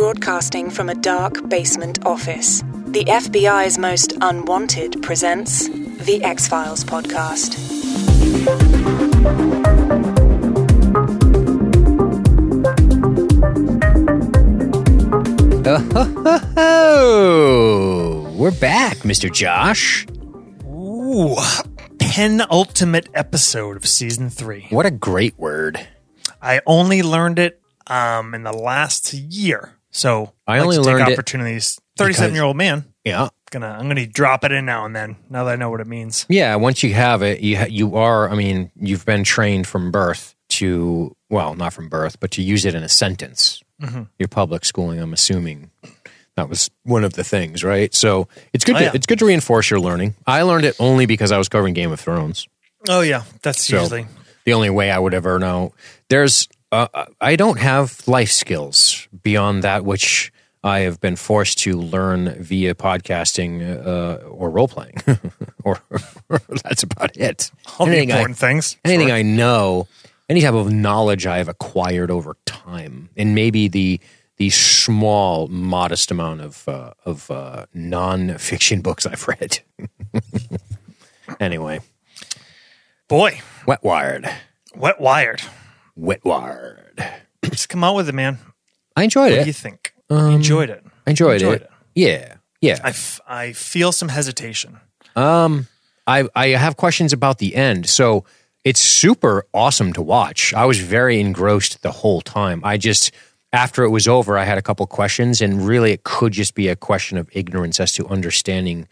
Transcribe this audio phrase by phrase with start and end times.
[0.00, 2.62] broadcasting from a dark basement office.
[2.86, 7.58] The FBI's most unwanted presents the X Files podcast.
[16.56, 19.30] Oh, we're back, Mr.
[19.30, 20.06] Josh.
[20.64, 21.36] Ooh,
[21.98, 24.66] penultimate episode of season three.
[24.70, 25.86] What a great word.
[26.40, 31.04] I only learned it um, in the last year, so I like only to learned
[31.04, 31.80] take it opportunities.
[31.96, 32.84] Thirty-seven year old man.
[33.04, 33.28] Yeah.
[33.50, 35.16] Gonna, I'm gonna drop it in now and then.
[35.28, 36.24] Now that I know what it means.
[36.28, 39.90] Yeah, once you have it, you ha- you are, I mean, you've been trained from
[39.90, 43.60] birth to, well, not from birth, but to use it in a sentence.
[43.82, 44.02] Mm-hmm.
[44.18, 45.70] Your public schooling, I'm assuming.
[46.36, 47.92] That was one of the things, right?
[47.92, 48.76] So it's good.
[48.76, 48.90] Oh, to, yeah.
[48.94, 50.14] It's good to reinforce your learning.
[50.26, 52.46] I learned it only because I was covering Game of Thrones.
[52.88, 54.06] Oh yeah, that's So usually
[54.44, 55.74] the only way I would ever know.
[56.08, 60.32] There's, uh, I don't have life skills beyond that which
[60.62, 64.96] I have been forced to learn via podcasting uh, or role playing,
[65.64, 65.80] or
[66.64, 67.50] that's about it.
[67.78, 68.76] all the Anything I- important things.
[68.84, 69.16] anything Sure.
[69.16, 69.88] I know,
[70.28, 74.00] any type of knowledge I have acquired over time, and maybe the
[74.36, 79.60] the small, modest amount of uh, of uh, non-fiction books I've read.
[81.40, 81.80] anyway,
[83.08, 84.28] Boy, wet wired,
[84.74, 85.42] wet wired.
[86.00, 87.04] Wet wired.
[87.44, 88.38] Just come out with it, man.
[88.96, 89.42] I enjoyed What it.
[89.42, 89.94] do you think?
[90.10, 90.84] You enjoyed it.
[91.06, 91.62] I enjoyed, enjoyed it.
[91.62, 91.70] it.
[91.94, 92.78] Yeah, yeah.
[92.82, 94.80] I, f- I feel some hesitation.
[95.16, 95.66] Um,
[96.06, 97.88] I I have questions about the end.
[97.88, 98.24] So
[98.64, 100.52] it's super awesome to watch.
[100.54, 102.60] I was very engrossed the whole time.
[102.64, 103.12] I just
[103.52, 106.68] after it was over, I had a couple questions, and really, it could just be
[106.68, 108.86] a question of ignorance as to understanding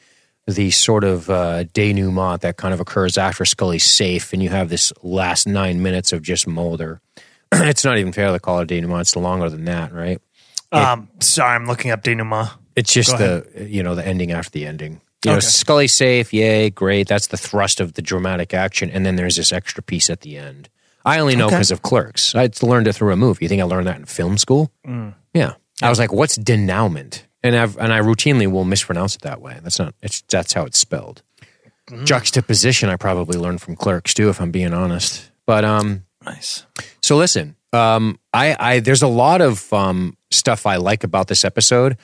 [0.49, 4.69] the sort of uh, denouement that kind of occurs after Scully's safe, and you have
[4.71, 7.01] this last nine minutes of just Mulder.
[7.53, 10.21] it's not even fair to call it a denouement; it's longer than that, right?
[10.73, 12.51] Um, sorry, I'm looking up denouement.
[12.77, 15.01] It's just Go the you know the ending after the ending.
[15.25, 15.47] You know, Okay.
[15.47, 17.09] Scully safe, yay, great.
[17.09, 20.37] That's the thrust of the dramatic action, and then there's this extra piece at the
[20.39, 20.69] end.
[21.05, 21.57] I only know Okay.
[21.57, 22.35] because of Clerks.
[22.35, 23.45] I learned it through a movie.
[23.45, 24.71] You think I learned that in film school?
[24.87, 25.15] Mm.
[25.35, 29.41] Yeah, I was like, "What's denouement?" And I've and I routinely will mispronounce it that
[29.41, 29.59] way.
[29.63, 29.95] That's not.
[30.03, 31.23] It's that's how it's spelled.
[31.89, 32.05] Mm.
[32.05, 35.31] Juxtaposition, I probably learned from Clerks too, if I'm being honest.
[35.47, 36.67] But um, Nice.
[37.03, 41.45] so listen, um, I, I there's a lot of um, stuff I like about this
[41.45, 41.97] episode.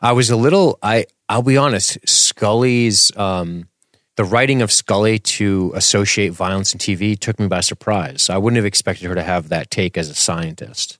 [0.00, 3.68] I was a little, I I'll be honest, Scully's um,
[4.16, 8.28] the writing of Scully to associate violence in TV took me by surprise.
[8.28, 10.98] I wouldn't have expected her to have that take as a scientist.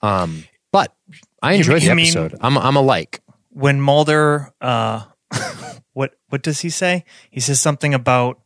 [0.00, 0.94] Um, but
[1.42, 2.38] I enjoyed you the mean- episode.
[2.40, 3.20] I'm I'm a like.
[3.52, 5.04] When Mulder, uh,
[5.92, 7.04] what what does he say?
[7.30, 8.40] He says something about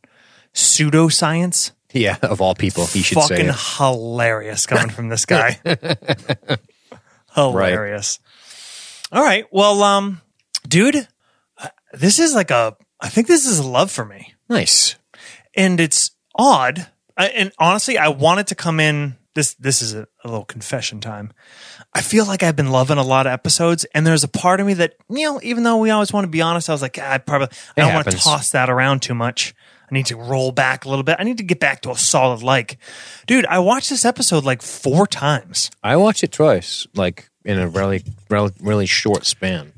[0.53, 1.71] pseudoscience.
[1.93, 3.55] Yeah, of all people, he should say Fucking it.
[3.77, 5.59] hilarious coming from this guy.
[7.33, 8.19] hilarious.
[9.11, 10.21] All right, well, um,
[10.67, 11.07] dude,
[11.57, 12.75] uh, this is like a.
[12.99, 14.95] I think this is a love for me, Nice.
[15.55, 16.87] and it's odd.
[17.15, 19.15] I, and honestly, I wanted to come in.
[19.33, 21.31] This this is a, a little confession time.
[21.97, 24.67] I feel like I've been loving a lot of episodes, and there's a part of
[24.67, 26.99] me that you know, even though we always want to be honest, I was like,
[27.01, 28.23] ah, I probably I don't want to happens.
[28.23, 29.55] toss that around too much.
[29.89, 31.15] I need to roll back a little bit.
[31.17, 32.77] I need to get back to a solid like,
[33.25, 33.47] dude.
[33.47, 35.71] I watched this episode like four times.
[35.81, 39.73] I watched it twice, like in a really really, really short span.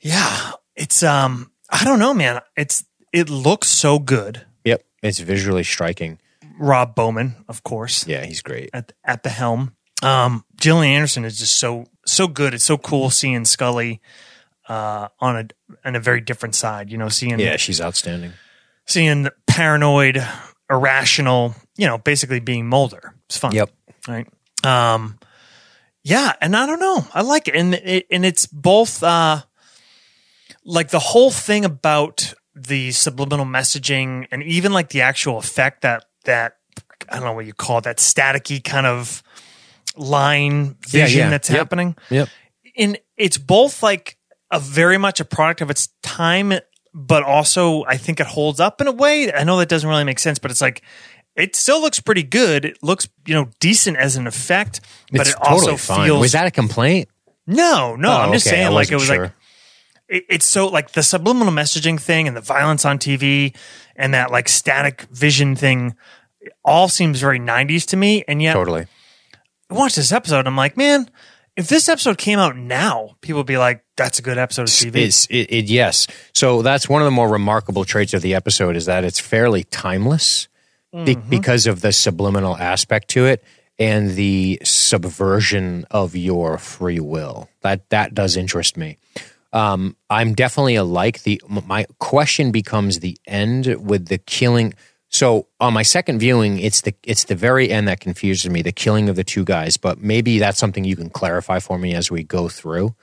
[0.00, 2.40] Yeah, it's um, I don't know, man.
[2.56, 4.44] It's it looks so good.
[4.64, 6.18] Yep, it's visually striking.
[6.58, 8.08] Rob Bowman, of course.
[8.08, 8.70] Yeah, he's great.
[8.72, 9.76] at at the helm.
[10.04, 12.54] Um, Gillian Anderson is just so so good.
[12.54, 14.00] It's so cool seeing Scully
[14.68, 15.48] uh, on a
[15.88, 16.90] on a very different side.
[16.90, 18.32] You know, seeing Yeah, she's outstanding.
[18.86, 20.24] seeing paranoid,
[20.70, 21.54] irrational.
[21.76, 23.14] You know, basically being Mulder.
[23.26, 23.52] It's fun.
[23.54, 23.70] Yep.
[24.06, 24.28] Right.
[24.62, 25.18] Um.
[26.06, 27.06] Yeah, and I don't know.
[27.14, 29.40] I like it, and it, and it's both uh,
[30.62, 36.04] like the whole thing about the subliminal messaging, and even like the actual effect that
[36.24, 36.58] that
[37.08, 39.22] I don't know what you call it, that staticky kind of
[39.96, 41.30] line vision yeah.
[41.30, 41.58] that's Yep.
[41.58, 41.96] happening.
[42.10, 42.28] Yep.
[42.76, 44.16] And it's both like
[44.50, 46.52] a very much a product of its time,
[46.92, 49.32] but also I think it holds up in a way.
[49.32, 50.82] I know that doesn't really make sense, but it's like
[51.36, 52.64] it still looks pretty good.
[52.64, 54.80] It looks, you know, decent as an effect,
[55.10, 56.06] but it's it also fine.
[56.06, 57.08] feels Was that a complaint?
[57.46, 58.10] no, no.
[58.10, 58.56] Oh, I'm just okay.
[58.56, 59.22] saying, like it was sure.
[59.24, 59.32] like
[60.08, 63.54] it, it's so like the subliminal messaging thing and the violence on TV
[63.96, 65.94] and that like static vision thing
[66.64, 68.22] all seems very 90s to me.
[68.28, 68.86] And yet, Totally.
[69.70, 70.46] I watched this episode.
[70.46, 71.08] I'm like, man,
[71.56, 74.68] if this episode came out now, people would be like, "That's a good episode of
[74.68, 76.06] TV." It's it, it yes.
[76.34, 79.64] So that's one of the more remarkable traits of the episode is that it's fairly
[79.64, 80.48] timeless
[80.94, 81.28] Mm-hmm.
[81.28, 83.42] because of the subliminal aspect to it.
[83.80, 87.48] and the subversion of your free will.
[87.62, 88.98] That that does interest me.
[89.52, 91.40] Um, I'm definitely a like the.
[91.48, 94.74] My question becomes the end with the killing.
[95.14, 98.72] So on my second viewing, it's the it's the very end that confuses me, the
[98.72, 99.76] killing of the two guys.
[99.76, 102.96] But maybe that's something you can clarify for me as we go through.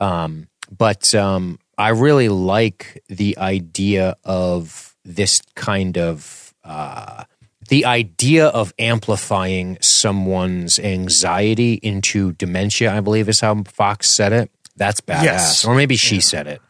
[0.00, 7.24] Um, but um, I really like the idea of this kind of uh,
[7.68, 12.96] the idea of amplifying someone's anxiety into dementia.
[12.96, 14.50] I believe is how Fox said it.
[14.76, 15.64] That's badass, Yes.
[15.66, 16.62] or maybe she said it.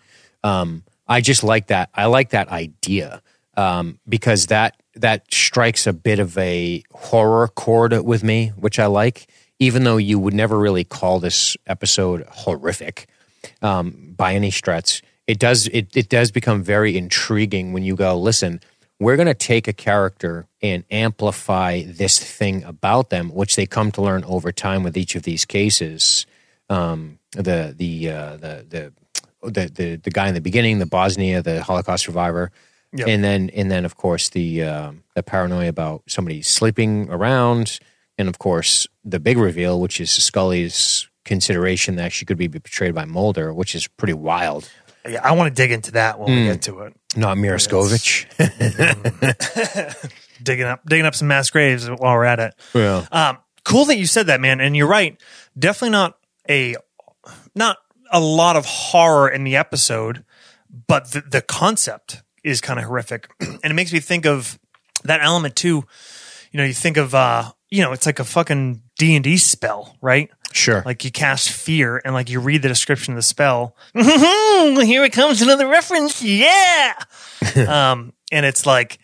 [0.42, 1.90] Um, I just like that.
[1.94, 3.22] I like that idea
[3.56, 8.86] um, because that that strikes a bit of a horror chord with me, which I
[8.86, 9.28] like.
[9.58, 13.08] Even though you would never really call this episode horrific
[13.60, 18.16] um, by any stretch, it does it, it does become very intriguing when you go
[18.18, 18.60] listen.
[19.00, 23.92] We're going to take a character and amplify this thing about them, which they come
[23.92, 26.26] to learn over time with each of these cases.
[26.68, 28.92] Um, the the, uh, the the
[29.50, 32.50] the the the guy in the beginning, the Bosnia, the Holocaust survivor,
[32.92, 33.06] Yep.
[33.08, 37.78] and then and then of course the um the paranoia about somebody sleeping around,
[38.16, 42.94] and of course the big reveal, which is Scully's consideration that she could be betrayed
[42.94, 44.70] by Mulder, which is pretty wild.
[45.06, 46.94] Yeah, I want to dig into that when we get to it.
[47.16, 48.26] Not Miraskovich.
[50.42, 52.54] Digging up, digging up some mass graves while we're at it.
[52.72, 53.06] yeah.
[53.10, 54.60] Um, cool that you said that, man.
[54.60, 55.20] And you're right.
[55.58, 56.16] Definitely not
[56.48, 56.76] a
[57.54, 57.78] not
[58.12, 60.24] a lot of horror in the episode,
[60.86, 64.58] but the, the concept is kind of horrific, and it makes me think of
[65.04, 65.84] that element too.
[66.52, 69.36] You know, you think of uh, you know, it's like a fucking D and D
[69.36, 70.30] spell, right?
[70.52, 70.82] Sure.
[70.84, 73.76] Like you cast fear, and like you read the description of the spell.
[73.94, 76.22] Here it comes, another reference.
[76.22, 76.94] Yeah.
[77.68, 78.98] um, and it's like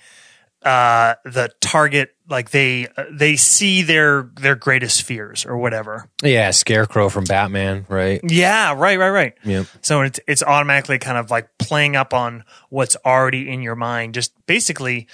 [0.65, 6.09] uh, the target, like they uh, they see their their greatest fears or whatever.
[6.23, 8.21] yeah, Scarecrow from Batman, right?
[8.25, 9.35] Yeah, right, right, right.
[9.45, 9.67] Yep.
[9.83, 14.15] So it's it's automatically kind of like playing up on what's already in your mind,
[14.15, 15.07] just basically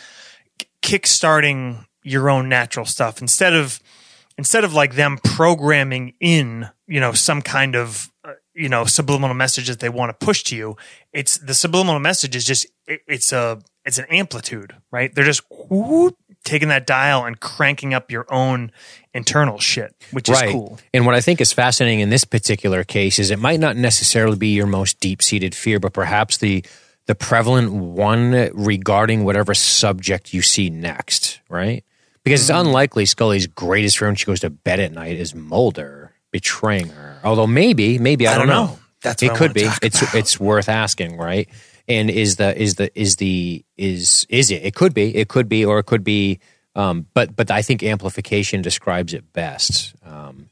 [0.58, 3.81] k- kickstarting your own natural stuff instead of
[4.38, 9.35] instead of like them programming in, you know, some kind of uh, you know subliminal
[9.35, 10.76] message that they want to push to you.
[11.12, 15.15] It's the subliminal message is just it, it's a it's an amplitude, right?
[15.15, 18.73] They're just whoop, taking that dial and cranking up your own
[19.15, 20.79] internal shit, which is cool.
[20.94, 24.37] And what I think is fascinating in this particular case is it might not necessarily
[24.37, 26.65] be your most deep seated fear, but perhaps the
[27.06, 31.83] the prevalent one regarding whatever subject you see next, right?
[32.23, 32.53] Because Hmm.
[32.53, 36.88] it's unlikely Scully's greatest fear when she goes to bed at night is Mulder betraying
[36.91, 37.19] her.
[37.25, 38.67] Although maybe, maybe I, I don't know.
[38.67, 38.79] know.
[39.03, 39.69] That's it I could be.
[39.83, 40.15] It's about.
[40.15, 41.49] it's worth asking, right?
[41.91, 44.63] And is the is the is the is is it?
[44.63, 45.17] It could be.
[45.17, 46.39] It could be, or it could be.
[46.77, 49.95] Um, but but I think amplification describes it best.
[50.05, 50.51] Um,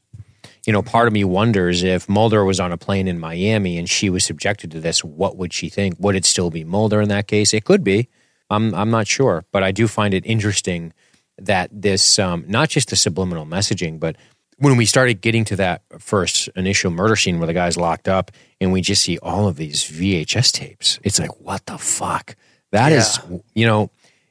[0.65, 3.89] you know, part of me wonders if Mulder was on a plane in Miami and
[3.89, 5.95] she was subjected to this, what would she think?
[5.99, 7.53] Would it still be Mulder in that case?
[7.53, 8.09] It could be.
[8.49, 10.93] I'm I'm not sure, but I do find it interesting
[11.37, 14.17] that this um, not just the subliminal messaging, but
[14.59, 18.31] when we started getting to that first initial murder scene where the guy's locked up
[18.61, 22.35] and we just see all of these VHS tapes, it's like what the fuck?
[22.71, 23.17] That is,
[23.55, 23.89] you know,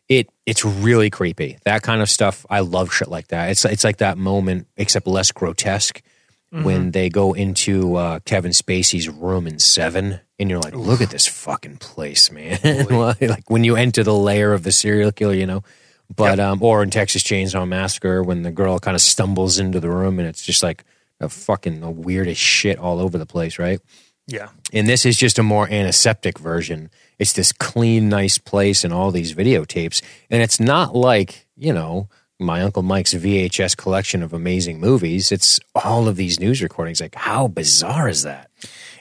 [0.08, 1.58] it it's really creepy.
[1.64, 2.46] That kind of stuff.
[2.48, 3.50] I love shit like that.
[3.50, 6.02] It's it's like that moment, except less grotesque,
[6.50, 11.10] when they go into uh, Kevin Spacey's room in Seven, and you're like, look at
[11.10, 12.58] this fucking place, man.
[12.90, 15.62] like when you enter the lair of the serial killer, you know.
[16.14, 19.90] But um, or in Texas Chainsaw Massacre, when the girl kind of stumbles into the
[19.90, 20.84] room and it's just like
[21.20, 23.80] a fucking the weirdest shit all over the place, right?
[24.26, 24.48] Yeah.
[24.72, 26.90] And this is just a more antiseptic version.
[27.18, 30.02] It's this clean, nice place and all these videotapes.
[30.30, 35.32] And it's not like, you know, my Uncle Mike's VHS collection of amazing movies.
[35.32, 37.00] It's all of these news recordings.
[37.00, 38.50] Like, how bizarre is that?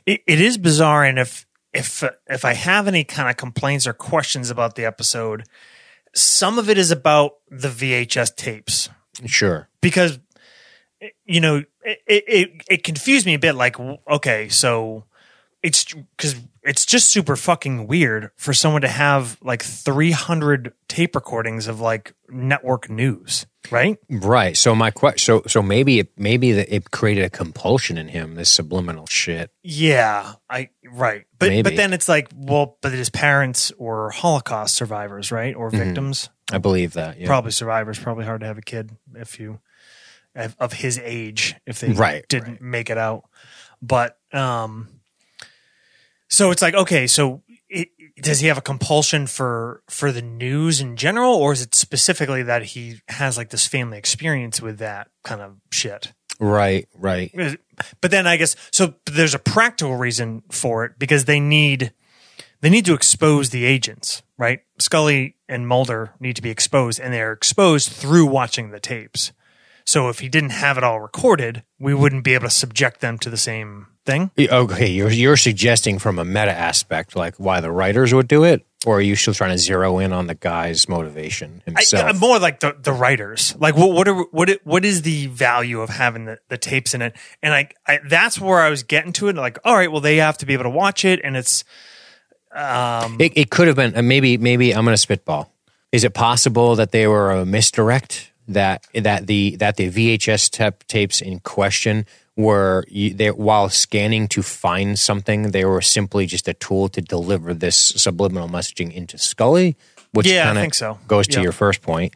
[0.07, 3.93] it, it is bizarre and if if if i have any kind of complaints or
[3.93, 5.43] questions about the episode
[6.17, 8.89] some of it is about the vhs tapes
[9.25, 9.67] Sure.
[9.81, 10.19] because
[11.25, 13.77] you know it it, it confused me a bit like
[14.09, 15.03] okay so
[15.63, 21.67] it's because it's just super fucking weird for someone to have like 300 tape recordings
[21.67, 24.55] of like network news right Right.
[24.57, 28.35] So my question, so so maybe it, maybe that it created a compulsion in him.
[28.35, 29.51] This subliminal shit.
[29.63, 31.61] Yeah, I right, but Maybe.
[31.63, 35.83] but then it's like, well, but his parents were Holocaust survivors, right, or Mm-hmm.
[35.83, 37.19] victims, I believe that.
[37.19, 37.27] Yeah.
[37.27, 37.99] probably survivors.
[37.99, 39.59] Probably hard to have a kid if you
[40.59, 43.23] of his age if they Right, didn't make it out.
[43.81, 44.87] But um,
[46.29, 47.41] so it's like okay, so
[48.21, 52.43] does he have a compulsion for for the news in general, or is it specifically
[52.43, 56.13] that he has like this family experience with that kind of shit?
[56.39, 57.59] Right, right.
[58.01, 58.93] But then I guess so.
[59.05, 61.93] There's a practical reason for it because they need
[62.61, 64.61] they need to expose the agents, right?
[64.79, 69.31] Scully and Mulder need to be exposed, and they're exposed through watching the tapes.
[69.87, 73.17] So if he didn't have it all recorded, we wouldn't be able to subject them
[73.19, 74.31] to the same thing.
[74.37, 78.65] Okay, you're you're suggesting from a meta aspect, like why the writers would do it,
[78.85, 82.03] or are you still trying to zero in on the guy's motivation himself?
[82.03, 83.55] I, more like the, the writers.
[83.59, 87.01] Like what what are, what what is the value of having the, the tapes in
[87.01, 87.15] it?
[87.41, 89.37] And I, I that's where I was getting to it.
[89.37, 91.63] Like, all right, well they have to be able to watch it, and it's
[92.51, 95.49] um, it, it could have been uh, maybe maybe I'm going to spitball.
[95.93, 98.33] Is it possible that they were a misdirect?
[98.47, 102.05] That that the that the VHS tap, tapes in question
[102.37, 107.53] were they, while scanning to find something, they were simply just a tool to deliver
[107.53, 109.75] this subliminal messaging into Scully,
[110.11, 110.99] which Yeah, I kind of so.
[111.07, 111.43] goes to Yeah.
[111.43, 112.13] your first point.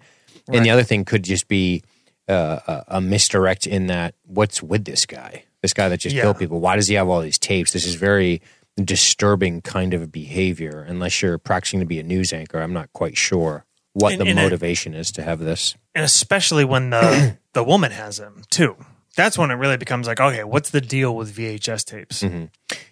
[0.48, 1.84] And the other thing could just be
[2.30, 6.22] uh, a, a misdirect in that what's with this guy, this guy that just Yeah.
[6.22, 6.60] killed people.
[6.62, 7.74] Why does he have all these tapes?
[7.74, 8.42] This is very
[8.82, 10.86] disturbing kind of behavior.
[10.88, 14.26] Unless you're practicing to be a news anchor, I'm not quite sure what And- the
[14.28, 15.76] and motivation is to have this.
[15.96, 18.76] And especially when the the woman has them too.
[19.16, 22.24] That's when it really becomes like, okay, what's the deal with VHS tapes?
[22.24, 22.46] Mm-hmm.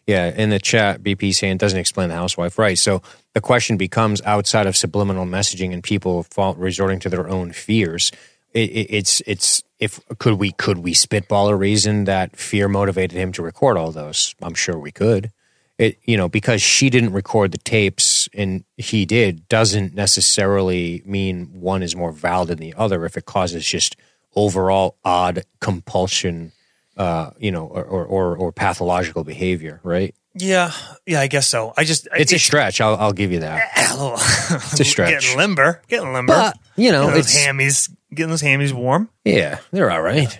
[0.05, 2.77] Yeah, in the chat, BP saying it doesn't explain the housewife, right?
[2.77, 3.01] So
[3.33, 8.11] the question becomes outside of subliminal messaging and people fall, resorting to their own fears.
[8.53, 13.17] It, it, it's it's if could we could we spitball a reason that fear motivated
[13.17, 14.35] him to record all those?
[14.41, 15.31] I'm sure we could.
[15.79, 21.47] It you know because she didn't record the tapes and he did doesn't necessarily mean
[21.53, 23.95] one is more valid than the other if it causes just
[24.35, 26.51] overall odd compulsion
[26.97, 30.13] uh, you know, or, or, or, or pathological behavior, right?
[30.33, 30.73] Yeah,
[31.05, 31.73] yeah, I guess so.
[31.77, 32.81] I just It's a stretch.
[32.81, 33.69] I'll, I'll give you that.
[34.73, 35.21] it's a stretch.
[35.23, 36.33] Getting limber, getting limber.
[36.33, 39.07] But, you know, Getting those it's- hammies, getting those hammies warm.
[39.23, 40.37] Yeah, they're all right.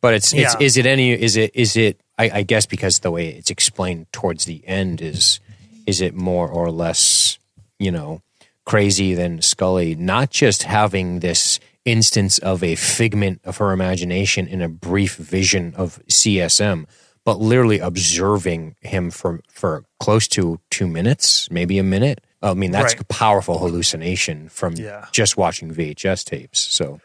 [0.00, 0.66] But it's, it's, Yeah.
[0.66, 4.06] is it any, is it, is it, I, I guess because the way it's explained
[4.12, 5.40] towards the end is,
[5.86, 7.38] is it more or less,
[7.78, 8.22] you know,
[8.64, 14.62] crazy than Scully not just having this instance of a figment of her imagination in
[14.62, 16.86] a brief vision of CSM,
[17.24, 22.22] but literally observing him for for close to two minutes, maybe a minute.
[22.42, 23.00] I mean, that's Right.
[23.02, 25.06] a powerful hallucination from Yeah.
[25.12, 26.60] just watching VHS tapes.
[26.60, 27.00] So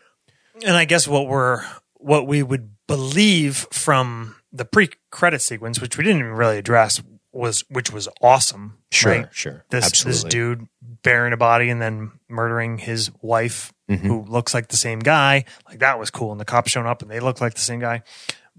[0.65, 1.63] And I guess what we're
[1.95, 7.01] what we would believe from the pre-credit sequence, which we didn't even really address,
[7.31, 8.77] was which was awesome.
[8.91, 9.27] Sure, right?
[9.31, 9.63] sure.
[9.69, 10.11] This Absolutely.
[10.13, 10.67] this dude
[11.03, 14.05] burying a body and then murdering his wife, Mm-hmm.
[14.07, 15.45] who looks like the same guy.
[15.67, 16.31] Like that was cool.
[16.31, 18.03] And the cops showing up and they look like the same guy.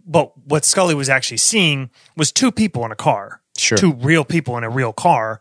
[0.05, 3.79] But what Scully was actually seeing was two people in a car, Sure.
[3.79, 5.41] two real people in a real car,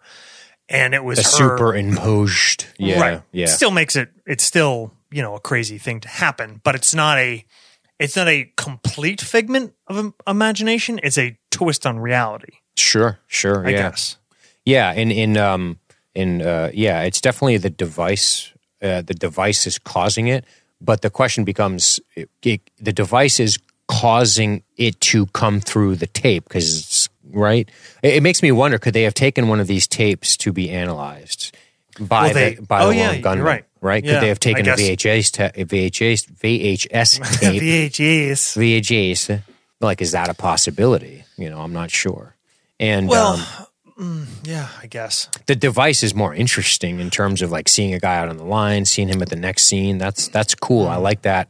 [0.67, 3.21] and it was a her, superimposed, yeah, right.
[3.31, 4.09] yeah, Still makes it.
[4.27, 7.45] It's still you know a crazy thing to happen, but it's not a.
[7.99, 10.99] It's not a complete figment of imagination.
[11.03, 12.53] It's a twist on reality.
[12.77, 13.89] sure, sure, I yeah.
[13.89, 14.17] guess.
[14.65, 15.79] Yeah, in in um
[16.15, 18.53] in uh yeah, it's definitely the device.
[18.81, 20.45] Uh, the device is causing it,
[20.79, 26.07] but the question becomes: it, it, the device is causing it to come through the
[26.07, 27.69] tape because it's right.
[28.01, 30.69] It, it makes me wonder: could they have taken one of these tapes to be
[30.69, 31.53] analyzed
[31.99, 33.45] by Well, they- the by oh, the yeah, gunman?
[33.45, 33.65] right.
[33.81, 34.03] Right?
[34.03, 34.74] Yeah, could they have taken a.
[34.75, 37.62] VHS ta- VHS VHS tape?
[37.62, 38.57] VHS.
[38.57, 39.43] VHS.
[39.79, 41.24] Like, is that a possibility?
[41.38, 42.36] You know, I'm not sure.
[42.79, 43.45] And Well,
[43.98, 45.29] um, Yeah, I guess.
[45.45, 48.43] the device is more interesting in terms of like seeing a guy out on the
[48.45, 49.98] line, seeing him at the next scene.
[49.98, 50.88] That's that's cool.
[50.88, 51.50] I like that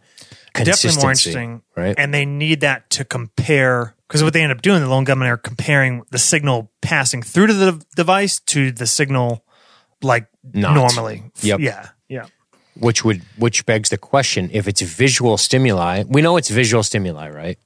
[0.53, 0.87] consistency.
[0.87, 1.95] Definitely more interesting, right?
[1.97, 5.27] And they need that to compare because what they end up doing, the lone gunmen
[5.27, 9.43] are comparing the signal passing through to the device to the signal
[10.01, 10.73] like Not.
[10.75, 11.23] normally.
[11.41, 11.59] Yep.
[11.59, 11.89] Yeah.
[12.77, 17.29] Which would which begs the question: if it's visual stimuli, we know it's visual stimuli,
[17.29, 17.57] right?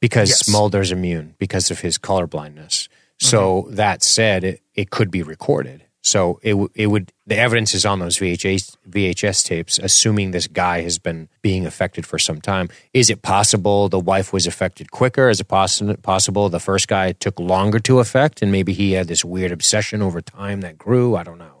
[0.00, 0.48] Because Yes.
[0.48, 2.88] Mulder's immune because of his color blindness.
[3.18, 3.74] So Mm-hmm.
[3.76, 5.82] that said, it, it could be recorded.
[6.02, 9.78] So it it would the evidence is on those VHS VHS tapes.
[9.78, 14.32] Assuming this guy has been being affected for some time, is it possible the wife
[14.32, 15.28] was affected quicker?
[15.28, 19.08] Is it possi- possible the first guy took longer to affect, and maybe he had
[19.08, 21.16] this weird obsession over time that grew?
[21.16, 21.57] I don't know.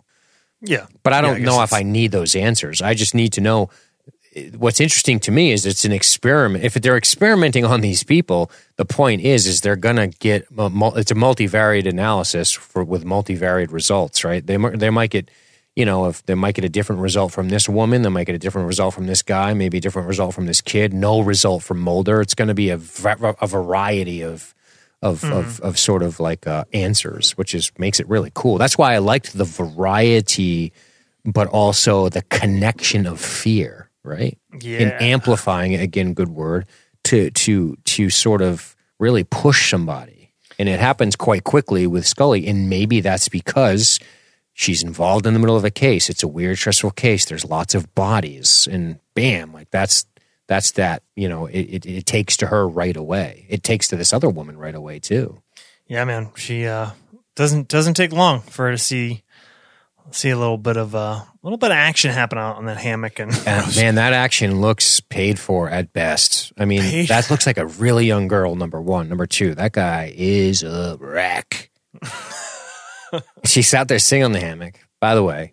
[0.60, 0.86] Yeah.
[1.02, 2.82] But I don't guess know if I need those answers.
[2.82, 3.70] I just need to know.
[4.36, 6.64] Uh, what's interesting to me is it's an experiment.
[6.64, 11.10] If they're experimenting on these people, the point is is they're gonna get a it's
[11.10, 14.44] a multivariate analysis for with multivariate results, right?
[14.44, 15.30] They they might get
[15.76, 18.34] you know if they might get a different result from this woman, they might get
[18.34, 20.92] a different result from this guy, maybe a different result from this kid.
[20.92, 22.20] No result from Mulder.
[22.20, 22.80] It's going to be a
[23.40, 24.54] a variety of
[25.02, 28.58] of of of sort of like uh, answers, which is makes it really cool.
[28.58, 30.72] That's why I liked the variety,
[31.24, 34.38] but also the connection of fear, right?
[34.60, 34.78] Yeah.
[34.78, 36.66] And amplifying it again, good word
[37.04, 42.46] to to to sort of really push somebody, and it happens quite quickly with Scully,
[42.46, 44.00] and maybe that's because
[44.52, 46.10] she's involved in the middle of a case.
[46.10, 47.24] It's a weird, stressful case.
[47.24, 50.06] There's lots of bodies, and bam, like that's
[50.48, 51.02] that's that.
[51.14, 53.46] You know, it, it, it takes to her right away.
[53.48, 55.40] It takes to this other woman right away too.
[55.86, 56.30] Yeah, man.
[56.34, 56.90] She uh,
[57.36, 59.22] doesn't doesn't take long for her to see
[60.10, 62.78] see a little bit of uh, a little bit of action happen out on that
[62.78, 66.52] hammock and And man, that action looks paid for at best.
[66.58, 68.54] I mean, Paid- that looks like a really young girl.
[68.54, 71.70] Number one, number two, that guy is a wreck.
[73.44, 74.78] she sat there singing on the hammock.
[75.00, 75.52] By the way,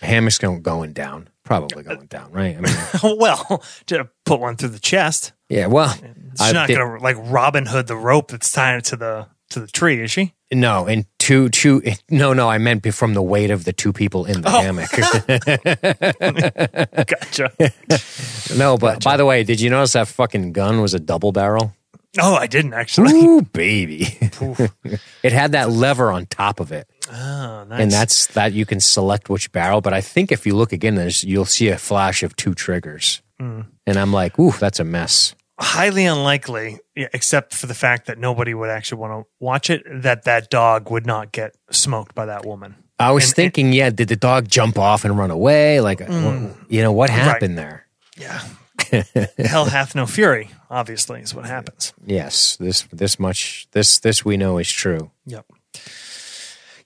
[0.00, 2.56] the hammock's going down, probably going down, right?
[2.56, 2.76] I mean,
[3.18, 5.32] well, to put one through the chest.
[5.48, 5.66] yeah.
[5.66, 9.26] Well, She's I not did- gonna like Robin Hood the rope that's tied to the
[9.50, 10.34] to the tree, is she?
[10.52, 11.82] no, and two, two.
[12.10, 14.60] No, no, I meant from the weight of the two people in the Oh.
[14.60, 14.90] hammock.
[17.06, 17.50] Gotcha.
[18.56, 21.72] no, but by the way, did you notice that fucking gun was a double barrel?
[22.20, 23.12] Oh, I didn't actually.
[23.12, 24.06] Ooh, baby!
[25.22, 26.88] it had that lever on top of it.
[27.10, 27.80] Oh, nice.
[27.80, 29.80] and that's that you can select which barrel.
[29.80, 33.22] But I think if you look again, there's you'll see a flash of two triggers,
[33.40, 33.62] Hmm.
[33.86, 35.34] and I'm like, ooh, that's a mess.
[35.60, 39.82] highly unlikely, except for the fact that nobody would actually want to watch it.
[39.90, 42.76] That that dog would not get smoked by that woman.
[43.00, 45.80] I was And- thinking, yeah, did the dog jump off and run away?
[45.80, 47.86] Like, wh- you know, what happened there?
[48.16, 48.40] Yeah.
[49.38, 50.50] Hell hath no fury.
[50.70, 51.92] Obviously, is what happens.
[52.04, 55.10] Yes, this this much this this we know is true.
[55.26, 55.46] Yep.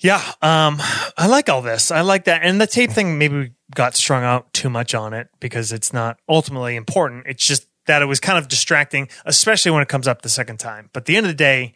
[0.00, 0.82] Yeah, um,
[1.16, 1.92] I like all this.
[1.92, 5.14] I like that, and the tape thing maybe we got strung out too much on
[5.14, 7.24] it because it's not ultimately important.
[7.26, 10.58] It's just that it was kind of distracting, especially when it comes up the second
[10.58, 10.90] time.
[10.92, 11.74] But at the end of the day,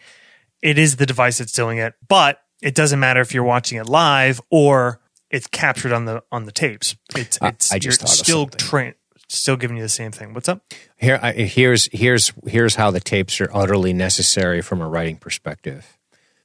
[0.62, 1.95] it is the device that's doing it.
[2.06, 6.45] But it doesn't matter if you're watching it live or it's captured on the on
[6.45, 6.97] the tapes.
[7.16, 8.59] It's it's I just you're thought of still something.
[9.28, 10.35] Still giving you the same thing.
[10.35, 10.62] What's up?
[10.97, 15.97] Here, I, here's here's here's how the tapes are utterly necessary from a writing perspective,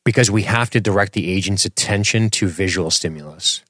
[0.04, 3.64] because we have to direct the agent's attention to visual stimulus.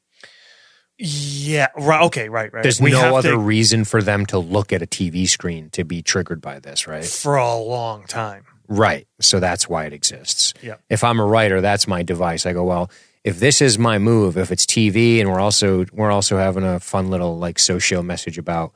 [0.97, 1.67] Yeah.
[1.75, 2.03] Right.
[2.03, 2.29] Okay.
[2.29, 2.53] Right.
[2.53, 2.61] Right.
[2.63, 5.83] There's We no other to- reason for them to look at a TV screen to
[5.83, 7.03] be triggered by this, right?
[7.05, 8.45] for a long time.
[8.67, 9.07] Right.
[9.19, 10.53] So that's why it exists.
[10.61, 10.75] Yeah.
[10.89, 12.45] If I'm a writer, that's my device.
[12.45, 12.91] I go, well,
[13.23, 16.79] if this is my move, if it's TV and we're also we're also having a
[16.79, 18.71] fun little like socio message about,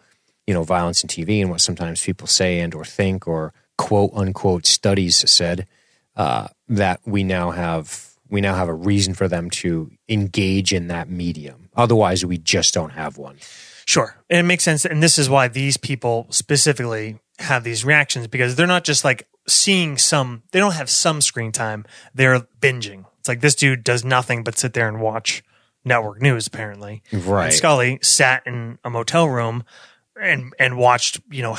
[0.47, 4.11] you know, violence in TV and what sometimes people say and or think or quote
[4.13, 5.67] unquote studies said,
[6.15, 10.87] uh, that we now have we now have a reason for them to engage in
[10.87, 11.69] that medium.
[11.75, 13.37] Otherwise we just don't have one.
[13.85, 14.15] Sure.
[14.29, 14.83] And it makes sense.
[14.85, 19.27] And this is why these people specifically have these reactions because they're not just like
[19.47, 21.85] seeing some, they don't have some screen time.
[22.13, 23.05] They're binging.
[23.19, 25.43] It's like this dude does nothing but sit there and watch
[25.83, 27.03] network news, apparently.
[27.13, 27.45] Right.
[27.45, 29.63] And Scully sat in a motel room
[30.21, 31.57] and, and watched, you know,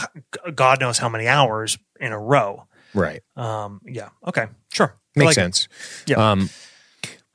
[0.55, 2.64] God knows how many hours in a row.
[2.95, 3.23] Right.
[3.37, 4.09] Um, yeah.
[4.27, 4.47] Okay.
[4.73, 4.95] Sure.
[5.14, 5.40] Makes like it.
[5.40, 5.69] sense.
[6.07, 6.31] Yeah.
[6.33, 6.51] Um,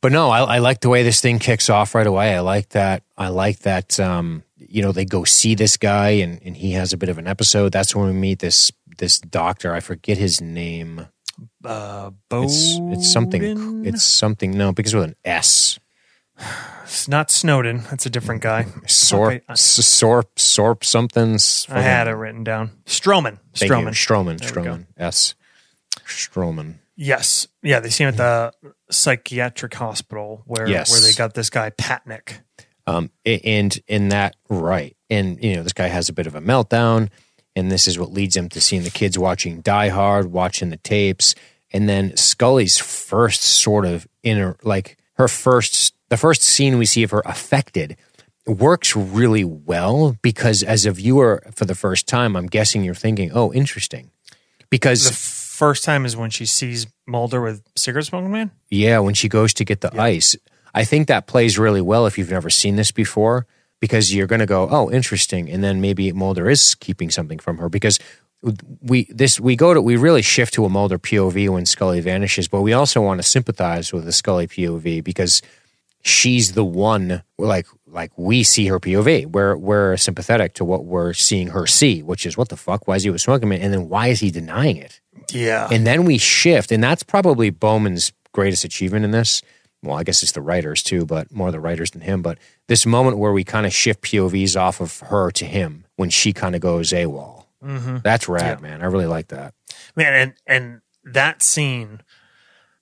[0.01, 2.35] but no, I, I like the way this thing kicks off right away.
[2.35, 3.03] I like that.
[3.17, 3.99] I like that.
[3.99, 7.17] Um, you know, they go see this guy, and, and he has a bit of
[7.19, 7.71] an episode.
[7.71, 9.73] That's when we meet this this doctor.
[9.73, 11.07] I forget his name.
[11.63, 13.85] Uh, It's it's something.
[13.85, 14.51] It's something.
[14.57, 15.79] No, because with an S.
[16.83, 17.83] It's not Snowden.
[17.89, 18.65] That's a different guy.
[18.87, 21.37] Sorp, Okay, Sorp, Sorp, something.
[21.69, 22.71] I had it written down.
[22.85, 23.39] Stroman.
[23.55, 23.77] Thank you.
[23.77, 23.91] Stroman.
[23.91, 24.37] Stroman.
[24.39, 24.49] There.
[24.51, 24.85] Stroman.
[24.97, 25.35] S.
[26.05, 26.75] Stroman.
[26.95, 27.47] Yes.
[27.63, 28.53] Yeah, they see him at the
[28.89, 30.91] psychiatric hospital where Yes.
[30.91, 32.39] where they got this guy Patnik.
[32.85, 34.95] Um, and in that, right.
[35.09, 37.09] And, you know, this guy has a bit of a meltdown.
[37.55, 40.77] And this is what leads him to seeing the kids watching Die Hard, watching the
[40.77, 41.35] tapes.
[41.71, 47.03] And then Scully's first sort of inner, like her first, the first scene we see
[47.03, 47.95] of her affected
[48.45, 53.31] works really well because as a viewer for the first time, I'm guessing you're thinking,
[53.33, 54.11] oh, interesting.
[54.69, 58.51] Because The first time is when she sees Mulder with cigarette smoking man.
[58.69, 60.35] Yeah, when she goes to get the ice.
[60.73, 63.47] I think that plays really well if you've never seen this before
[63.79, 67.57] because you're going to go, "Oh, interesting." And then maybe Mulder is keeping something from
[67.57, 67.99] her because
[68.81, 72.47] we this we go to we really shift to a Mulder POV when Scully vanishes,
[72.47, 75.41] but we also want to sympathize with the Scully POV because
[76.01, 79.27] she's the one like like we see her POV.
[79.27, 82.87] We're we're sympathetic to what we're seeing her see, which is what the fuck?
[82.87, 83.51] Why is he with smoking?
[83.51, 85.01] And then why is he denying it?
[85.31, 85.67] Yeah.
[85.71, 89.41] And then we shift, and that's probably Bowman's greatest achievement in this.
[89.83, 92.21] Well, I guess it's the writers too, but more the writers than him.
[92.21, 92.37] But
[92.67, 96.33] this moment where we kind of shift POVs off of her to him when she
[96.33, 97.45] kind of goes AWOL.
[97.63, 97.97] mm-hmm.
[98.03, 98.81] That's rad, man.
[98.81, 99.53] I really like that.
[99.95, 102.01] Man, and and that scene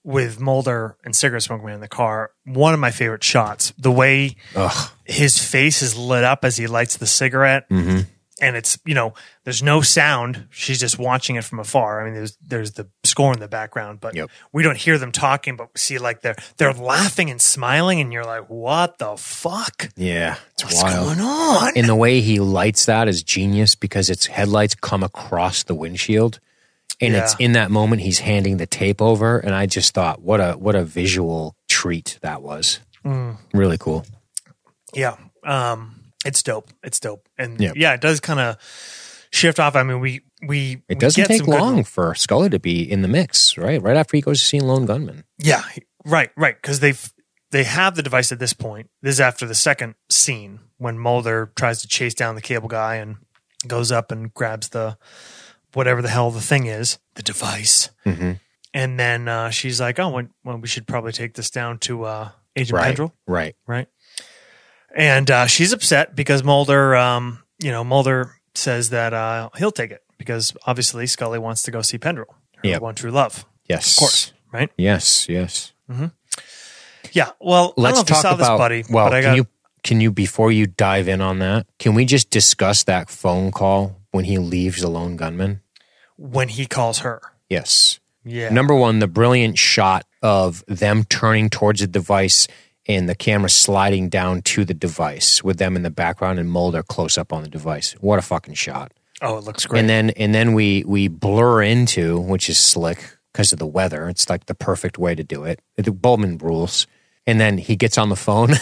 [0.03, 3.73] with Mulder and Cigarette Smoke Man in the car, one of my favorite shots.
[3.77, 4.91] The way Ugh.
[5.05, 7.99] his face is lit up as he lights the cigarette, Mm-hmm.
[8.41, 10.47] and it's you know there's no sound.
[10.51, 12.01] She's just watching it from afar.
[12.01, 14.29] I mean, there's there's the score in the background, but Yep.
[14.53, 15.57] we don't hear them talking.
[15.57, 19.89] But we see like they're they're laughing and smiling, and you're like, what the fuck?
[19.97, 21.05] Yeah, it's What's wild.
[21.17, 21.73] going on?
[21.75, 26.39] And the way he lights that is genius because its headlights come across the windshield.
[27.01, 30.39] And it's in that moment he's handing the tape over, and I just thought, what
[30.41, 32.79] a what a visual treat that was.
[33.05, 33.37] Mm.
[33.53, 34.05] Really cool.
[34.93, 35.15] Yeah.
[35.45, 36.69] Um, it's dope.
[36.83, 37.27] It's dope.
[37.37, 37.71] And Yeah.
[37.75, 38.57] yeah, it does kind of
[39.31, 39.75] shift off.
[39.77, 42.81] I mean, we, we, It doesn't get take some good- long for Scully to be
[42.81, 43.81] in the mix, right?
[43.81, 45.23] Right after he goes to see Lone Gunman.
[45.37, 45.63] yeah.
[46.05, 46.31] Right.
[46.35, 46.61] Right.
[46.61, 47.13] Cause they've,
[47.51, 48.89] they have the device at this point.
[49.01, 52.95] This is after the second scene when Mulder tries to chase down the cable guy
[52.95, 53.17] and
[53.67, 54.97] goes up and grabs the,
[55.73, 57.89] whatever the hell the thing is, the device.
[58.05, 58.33] Mm-hmm.
[58.73, 60.09] And then, uh, she's like, oh,
[60.43, 63.55] well, we should probably take this down to, uh, Agent Right, right.
[63.67, 63.87] right?
[64.95, 69.91] And uh, she's upset because Mulder, um, you know, Mulder says that uh, he'll take
[69.91, 72.81] it because obviously Scully wants to go see Pendrell, her Yep.
[72.81, 74.71] one true love, Yes, of course, right?
[74.77, 75.73] Yes, yes.
[77.11, 77.29] Yeah.
[77.39, 78.37] Well, I don't Let's know if you talk saw about.
[78.37, 79.47] this, buddy, well, but I can got you
[79.83, 81.65] can you before you dive in on that?
[81.77, 85.61] Can we just discuss that phone call when he leaves the Lone Gunman?
[86.19, 87.21] when he calls her.
[87.49, 87.99] Yes.
[88.25, 88.49] Yeah.
[88.49, 92.45] Number one, the brilliant shot of them turning towards the device
[92.87, 96.83] and the camera sliding down to the device with them in the background and Mulder
[96.83, 97.93] close up on the device.
[98.01, 98.91] What a fucking shot!
[99.21, 99.79] oh, it looks great.
[99.79, 104.09] And then and then we we blur into, which is slick because of the weather.
[104.09, 105.61] It's like the perfect way to do it.
[105.77, 106.85] The Bowman rules.
[107.29, 108.55] And then he gets on the phone,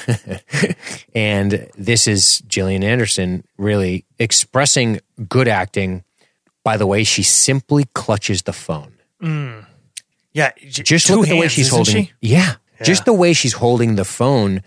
[1.15, 4.99] and this is Gillian Anderson really expressing
[5.30, 6.03] good acting
[6.67, 9.65] by the way she simply clutches the phone mm.
[10.34, 10.51] yeah.
[10.67, 12.13] j- just look at the way she's holding she?
[12.19, 12.56] yeah.
[12.77, 12.84] Yeah.
[12.84, 14.62] just the way she's holding the phone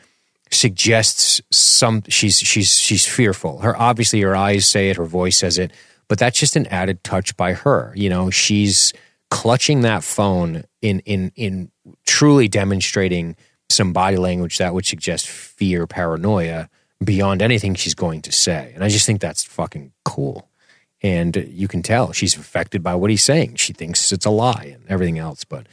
[0.50, 5.58] suggests some she's she's she's fearful her obviously her eyes say it her voice says
[5.58, 5.72] it
[6.08, 8.94] but that's just an added touch by her you know she's
[9.30, 11.70] clutching that phone in in in
[12.06, 13.36] truly demonstrating
[13.70, 16.68] some body language that would suggest fear paranoia
[17.02, 20.50] beyond anything she's going to say and i just think that's fucking cool
[21.02, 23.56] and you can tell she's affected by what he's saying.
[23.56, 25.44] She thinks it's a lie and everything else.
[25.44, 25.66] But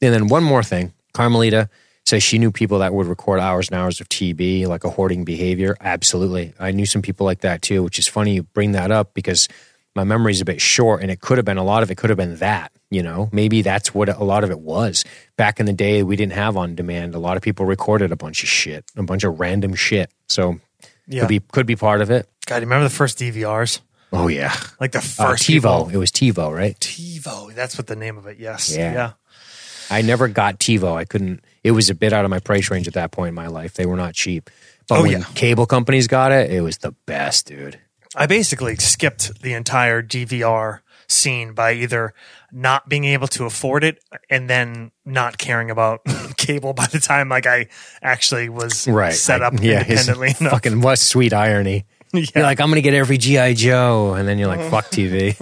[0.00, 1.68] and then one more thing, Carmelita
[2.06, 5.24] says she knew people that would record hours and hours of TB, like a hoarding
[5.24, 5.76] behavior.
[5.80, 7.82] Absolutely, I knew some people like that too.
[7.82, 9.48] Which is funny you bring that up because
[10.00, 12.10] my memory's a bit short, and it could have been a lot of it could
[12.10, 12.72] have been that.
[12.90, 15.04] You know, maybe that's what a lot of it was.
[15.36, 17.14] Back in the day, we didn't have on demand.
[17.14, 20.10] A lot of people recorded a bunch of shit, a bunch of random shit.
[20.28, 20.58] So
[21.06, 21.20] Yeah.
[21.20, 22.28] could be could be part of it.
[22.46, 23.80] God, you remember the first DVRs?
[24.12, 25.46] Oh yeah, Like the uh, first TiVo.
[25.52, 26.76] people- It was TiVo, right?
[26.80, 27.54] TiVo.
[27.54, 28.38] That's what the name of it.
[28.40, 28.74] Yes.
[28.74, 28.92] Yeah.
[28.92, 29.12] Yeah.
[29.88, 30.96] I never got TiVo.
[30.96, 31.44] I couldn't.
[31.62, 33.74] It was a bit out of my price range at that point in my life.
[33.74, 34.48] They were not cheap.
[34.88, 35.24] But Oh, when yeah.
[35.34, 37.78] cable companies got it, it was the best, dude.
[38.16, 42.12] I basically skipped the entire DVR scene by either
[42.52, 46.00] not being able to afford it and then not caring about
[46.36, 47.68] cable by the time like I
[48.02, 49.12] actually was Right.
[49.12, 50.52] set up I- yeah, his independently enough.
[50.52, 51.84] Fucking what sweet irony.
[52.12, 52.24] Yeah.
[52.34, 55.36] You're like, I'm gonna get every GI Joe, and then you're like, fuck TV.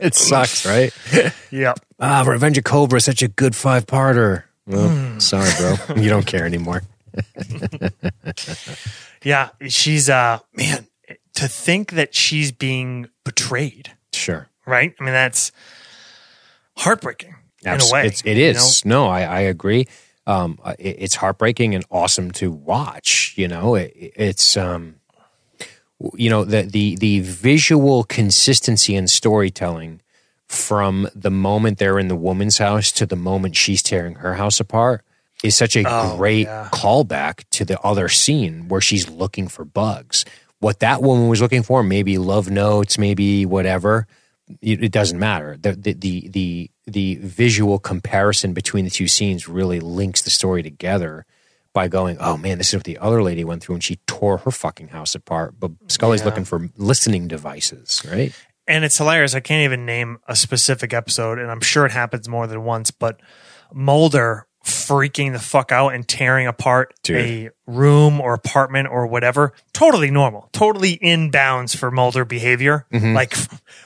[0.00, 0.90] it sucks, right?
[1.50, 1.74] yeah.
[1.98, 4.44] Ah, Revenge of Cobra is such a good five parter.
[4.66, 5.18] Well, Hmm.
[5.18, 5.96] sorry, bro.
[6.02, 6.80] You don't care anymore.
[9.22, 9.50] Yeah.
[9.68, 10.86] She's uh man,
[11.34, 14.48] to think that she's being betrayed, Sure.
[14.66, 14.94] right?
[14.98, 15.52] I mean that's
[16.76, 18.06] heartbreaking in a way.
[18.06, 18.84] It's, it you is.
[18.84, 19.86] No, I, I agree.
[20.26, 23.34] Um, it, it's heartbreaking and awesome to watch.
[23.36, 24.96] You know, it, it's um,
[26.14, 30.00] you know the the the visual consistency and storytelling
[30.46, 34.58] from the moment they're in the woman's house to the moment she's tearing her house
[34.58, 35.04] apart
[35.42, 36.68] is such a Oh, great yeah.
[36.72, 40.24] callback to the other scene where she's looking for bugs.
[40.58, 44.06] What that woman was looking for, maybe love notes, maybe whatever.
[44.60, 45.56] It, it doesn't matter.
[45.56, 50.62] The, the the the the visual comparison between the two scenes really links the story
[50.62, 51.24] together
[51.72, 54.38] by going, oh man, this is what the other lady went through, and she tore
[54.38, 55.54] her fucking house apart.
[55.58, 56.26] But Scully's Yeah.
[56.26, 58.32] looking for listening devices, right?
[58.66, 59.34] and it's hilarious.
[59.34, 62.90] I can't even name a specific episode, and I'm sure it happens more than once.
[62.90, 63.20] But
[63.72, 67.16] Mulder freaking the fuck out and tearing apart Dude.
[67.16, 73.14] a room or apartment or whatever, totally normal, totally in bounds for Mulder behavior, Mm-hmm.
[73.14, 73.34] like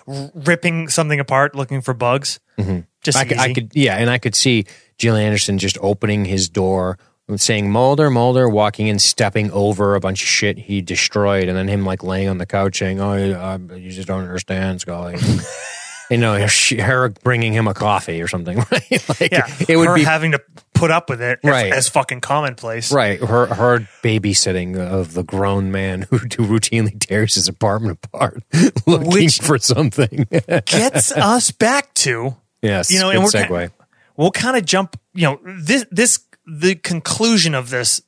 [0.09, 2.41] r- ripping something apart, looking for bugs.
[2.57, 3.17] Just Mm-hmm.
[3.19, 4.65] I could, I could, yeah, and I could see
[4.99, 10.01] Gillian Anderson just opening his door, and saying Mulder, Mulder, walking in, stepping over a
[10.01, 13.13] bunch of shit he destroyed, and then him like laying on the couch saying, "Oh,
[13.13, 15.17] I, you just don't understand, Scully."
[16.11, 19.09] you know, she, her bringing him a coffee or something, right?
[19.21, 20.40] like Yeah, it would her be having to
[20.75, 21.73] put up with it as- Right.
[21.73, 22.93] as, fucking commonplace.
[22.93, 23.19] right.
[23.21, 28.43] Her her babysitting of the grown man who, who routinely tears his apartment apart
[28.87, 30.27] looking Which- for something.
[30.67, 33.69] Gets us back to yes, You know, and we're segue.
[33.69, 33.75] ki-
[34.17, 34.99] we'll kind of jump.
[35.14, 38.03] You know, this this the conclusion of this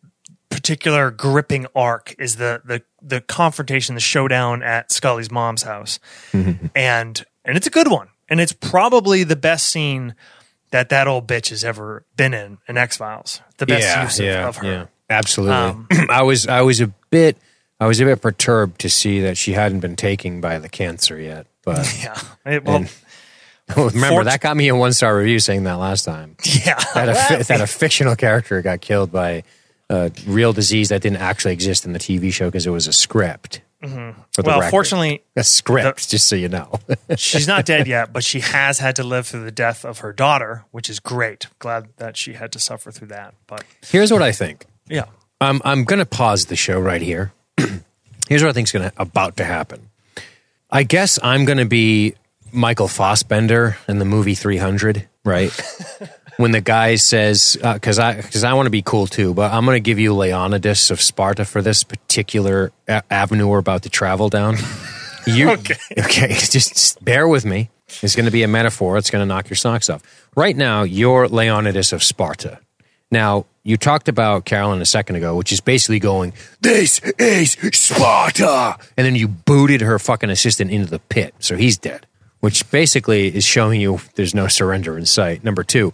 [0.50, 5.98] particular gripping arc is the the the confrontation, the showdown at Scully's mom's house,
[6.32, 6.66] mm-hmm.
[6.74, 10.14] and and it's a good one, and it's probably the best scene
[10.72, 13.40] that that old bitch has ever been in in X Files.
[13.56, 14.66] The best yeah, use of, yeah, of her.
[14.66, 15.54] yeah, absolutely.
[15.56, 17.38] Um, I was I was a bit
[17.80, 21.18] I was a bit perturbed to see that she hadn't been taken by the cancer
[21.18, 21.86] yet, but.
[22.02, 22.20] Yeah.
[22.44, 22.92] It- well, And-
[23.76, 26.36] Remember that got me a one star review saying that last time.
[26.44, 26.78] yeah.
[26.94, 29.42] That a, that a fictional character got killed by
[29.90, 32.92] a real disease that didn't actually exist in the TV show because it was a
[32.92, 33.62] script.
[33.82, 34.42] Mm-hmm.
[34.42, 34.70] well, record.
[34.70, 36.72] fortunately, a script, just so you know.
[37.16, 40.12] she's not dead yet, but she has had to live through the death of her
[40.12, 41.46] daughter, which is great.
[41.58, 43.34] Glad that she had to suffer through that.
[43.46, 44.64] But Here's what I think.
[44.88, 45.04] yeah.
[45.40, 47.32] I'm I'm going to pause the show right here.
[48.28, 49.90] Here's what I think's going to about to happen.
[50.70, 52.14] I guess I'm going to be
[52.52, 55.50] Michael Fassbender in the movie 300, right?
[56.36, 59.52] when the guy says, uh, because I because I want to be cool too, but
[59.52, 63.82] I'm going to give you Leonidas of Sparta for this particular a- avenue we're about
[63.82, 64.56] to travel down.
[65.28, 65.74] You Okay.
[65.98, 67.68] Okay, just, just bear with me.
[68.00, 68.96] It's going to be a metaphor.
[68.96, 70.02] It's going to knock your socks off.
[70.36, 72.60] Right now, you're Leonidas of Sparta.
[73.10, 78.76] Now, you talked about Carolyn a second ago, which is basically going, This is Sparta!
[78.96, 81.34] And then you booted her fucking assistant into the pit.
[81.40, 82.06] So he's dead,
[82.46, 85.42] which basically is showing you there's no surrender in sight.
[85.42, 85.92] Number two,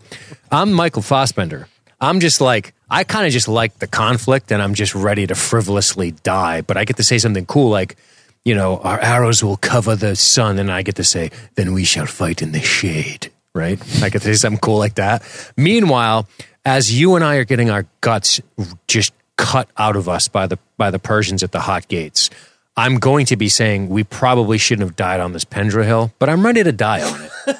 [0.50, 1.66] I'm Michael Fassbender.
[1.98, 5.34] I'm just like, I kind of just like the conflict and I'm just ready to
[5.34, 7.96] frivolously die, but I get to say something cool like,
[8.44, 10.58] you know, our arrows will cover the sun.
[10.58, 13.80] And I get to say, then we shall fight in the shade, right?
[14.02, 15.22] I get to say something cool like that.
[15.56, 16.28] Meanwhile,
[16.66, 18.42] as you and I are getting our guts
[18.88, 22.28] just cut out of us by the, by the Persians at the hot gates,
[22.76, 26.30] I'm going to be saying we probably shouldn't have died on this Pendrell hill, but
[26.30, 27.52] I'm ready to die on it.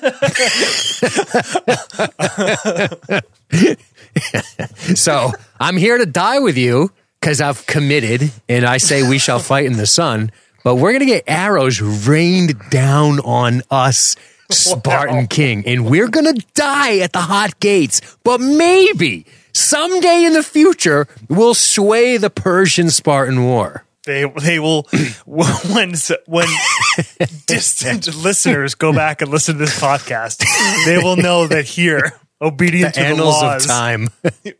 [4.97, 9.39] so I'm here to die with you because I've committed and I say we shall
[9.39, 10.33] fight in the sun,
[10.65, 14.17] but we're going to get arrows rained down on us,
[14.51, 15.27] Spartan Wow.
[15.29, 18.01] King, and we're going to die at the hot gates.
[18.25, 23.85] But maybe someday in the future, we'll sway the Persian Spartan war.
[24.05, 24.89] They they will
[25.27, 25.95] when
[26.27, 26.49] when
[27.47, 30.45] distant listeners go back and listen to this podcast,
[30.87, 34.09] they will know that here, obedient to the laws, of time.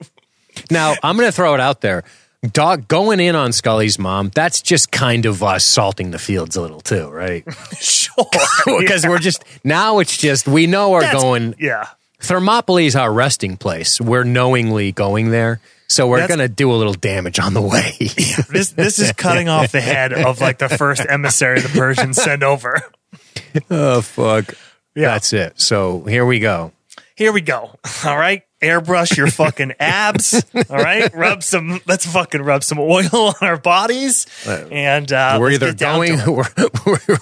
[0.71, 2.05] now, I'm going to throw it out there.
[2.53, 6.61] Dog going in on Scully's mom, that's just kind of us salting the fields a
[6.61, 7.45] little too, right?
[7.79, 8.27] sure,
[8.81, 11.87] Because we're just, now it's just, we know we're That's- going, yeah.
[12.19, 14.01] Thermopylae is our resting place.
[14.01, 15.61] We're knowingly going there.
[15.93, 17.97] So we're going to do a little damage on the way.
[18.49, 22.43] This this is cutting off the head of like the first emissary the Persians send
[22.43, 22.83] over.
[23.71, 24.55] oh, fuck.
[24.95, 25.13] Yeah.
[25.13, 25.61] That's it.
[25.61, 26.73] So here we go.
[27.15, 27.77] Here we go.
[28.05, 28.43] All right.
[28.63, 30.45] Airbrush your fucking abs.
[30.55, 31.13] All right.
[31.15, 34.27] Rub some, let's fucking rub some oil on our bodies.
[34.47, 36.45] And uh, we're either going we're,
[36.87, 37.19] we're,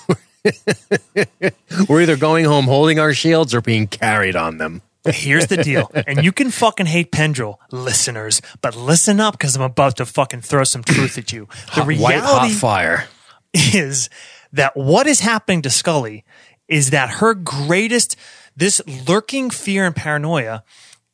[1.88, 4.82] we're either going home holding our shields or being carried on them.
[5.12, 5.90] Here's the deal.
[6.06, 10.40] And you can fucking hate Pendrell, listeners, but listen up because I'm about to fucking
[10.42, 11.48] throw some truth at you.
[11.74, 13.08] The Hot- white hot reality fire.
[13.52, 14.08] is
[14.52, 16.24] that what is happening to Scully
[16.68, 18.16] is that her greatest,
[18.56, 20.62] this lurking fear and paranoia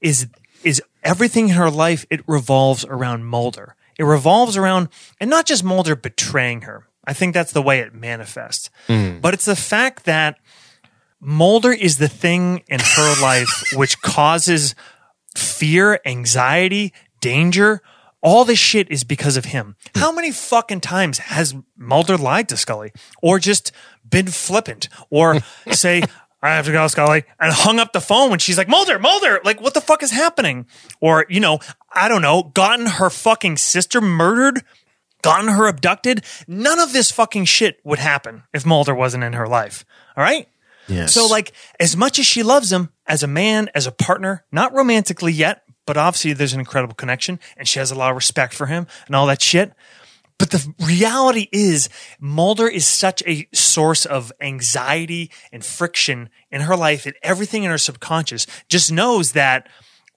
[0.01, 0.27] is,
[0.63, 2.05] is everything in her life.
[2.11, 3.75] It revolves around Mulder.
[3.99, 4.89] It revolves around,
[5.21, 6.87] and not just Mulder betraying her.
[7.07, 8.69] I think that's the way it manifests.
[8.89, 9.21] Hmm.
[9.21, 10.39] But it's the fact that
[11.21, 14.75] Mulder is the thing in her life which causes
[15.37, 17.83] fear, anxiety, danger.
[18.23, 19.77] All this shit is because of him.
[19.95, 23.73] How many fucking times has Mulder lied to Scully or just
[24.09, 26.03] been flippant or say,
[26.43, 29.41] I have to go, Scully, and hung up the phone when she's like, Mulder, Mulder,
[29.45, 30.67] like, what the fuck is happening?
[31.01, 31.61] Or, you know,
[31.93, 34.63] I don't know, gotten her fucking sister murdered,
[35.23, 36.25] gotten her abducted.
[36.47, 39.85] None of this fucking shit would happen if Mulder wasn't in her life.
[40.17, 40.49] All right?
[40.89, 41.13] Yes.
[41.13, 44.73] So, like, as much as she loves him as a man, as a partner, not
[44.73, 48.53] romantically yet, but obviously there's an incredible connection and she has a lot of respect
[48.53, 49.73] for him and all that shit.
[50.39, 51.89] But the reality is,
[52.21, 57.71] Mulder is such a source of anxiety and friction in her life and everything in
[57.71, 59.69] her subconscious just knows that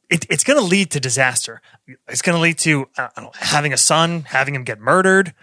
[0.09, 1.61] it, it's going to lead to disaster.
[2.09, 5.33] It's going to lead to know, having a son, having him get murdered,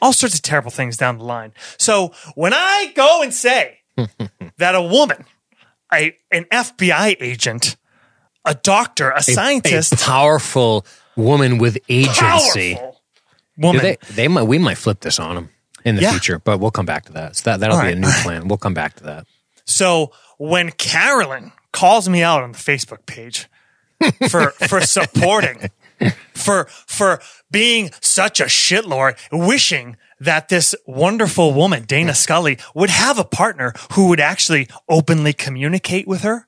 [0.00, 1.52] all sorts of terrible things down the line.
[1.76, 3.79] So when I go and say
[4.58, 5.24] that a woman,
[5.92, 7.76] a an FBI agent,
[8.44, 10.84] a doctor, a, A- scientist, a powerful
[11.16, 12.78] woman with agency.
[13.56, 13.82] woman.
[13.82, 15.50] they, they might, we might flip this on them
[15.84, 16.10] in the Yeah.
[16.12, 17.36] future, but we'll come back to that.
[17.36, 17.96] So that that'll All be right.
[17.96, 18.48] a new plan.
[18.48, 19.26] We'll come back to that.
[19.66, 23.48] So when Carolyn calls me out on the Facebook page
[24.30, 25.70] for for supporting
[26.34, 33.18] for for being such a shitlord, wishing that this wonderful woman, Dana Scully, would have
[33.18, 36.46] a partner who would actually openly communicate with her,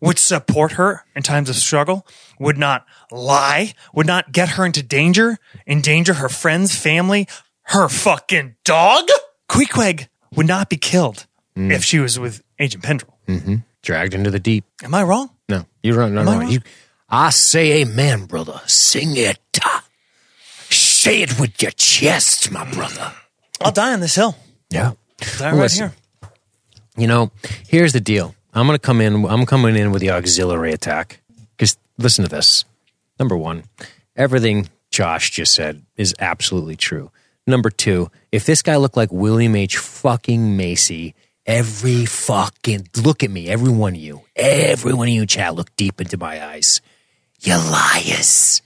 [0.00, 2.06] would support her in times of struggle,
[2.38, 7.26] would not lie, would not get her into danger, endanger her friends, family,
[7.62, 9.08] her fucking dog.
[9.48, 11.72] Queequeg would not be killed mm.
[11.72, 13.14] if she was with Agent Pendrell.
[13.28, 13.56] Mm-hmm.
[13.82, 14.64] Dragged into the deep.
[14.82, 15.30] Am I wrong?
[15.48, 16.10] No, you're right.
[16.10, 16.50] No, I no, wrong?
[16.50, 16.60] you,
[17.08, 18.60] I say amen, brother.
[18.66, 19.38] Sing it.
[21.04, 23.12] Say it with your chest, my brother.
[23.60, 24.38] I'll die on this hill.
[24.70, 24.92] Yeah.
[25.36, 25.90] Die right Listen.
[25.90, 26.30] here.
[26.96, 27.30] You know,
[27.68, 28.34] here's the deal.
[28.54, 29.26] I'm going to come in.
[29.26, 31.20] I'm coming in with the auxiliary attack.
[31.58, 32.64] Because listen to this.
[33.20, 33.64] Number one,
[34.16, 37.10] everything Josh just said is absolutely true.
[37.46, 39.76] Number two, if this guy looked like William H.
[39.76, 41.14] fucking Macy,
[41.44, 45.76] every fucking look at me, every one of you, every one of you, chat, look
[45.76, 46.80] deep into my eyes.
[47.42, 48.62] You liars,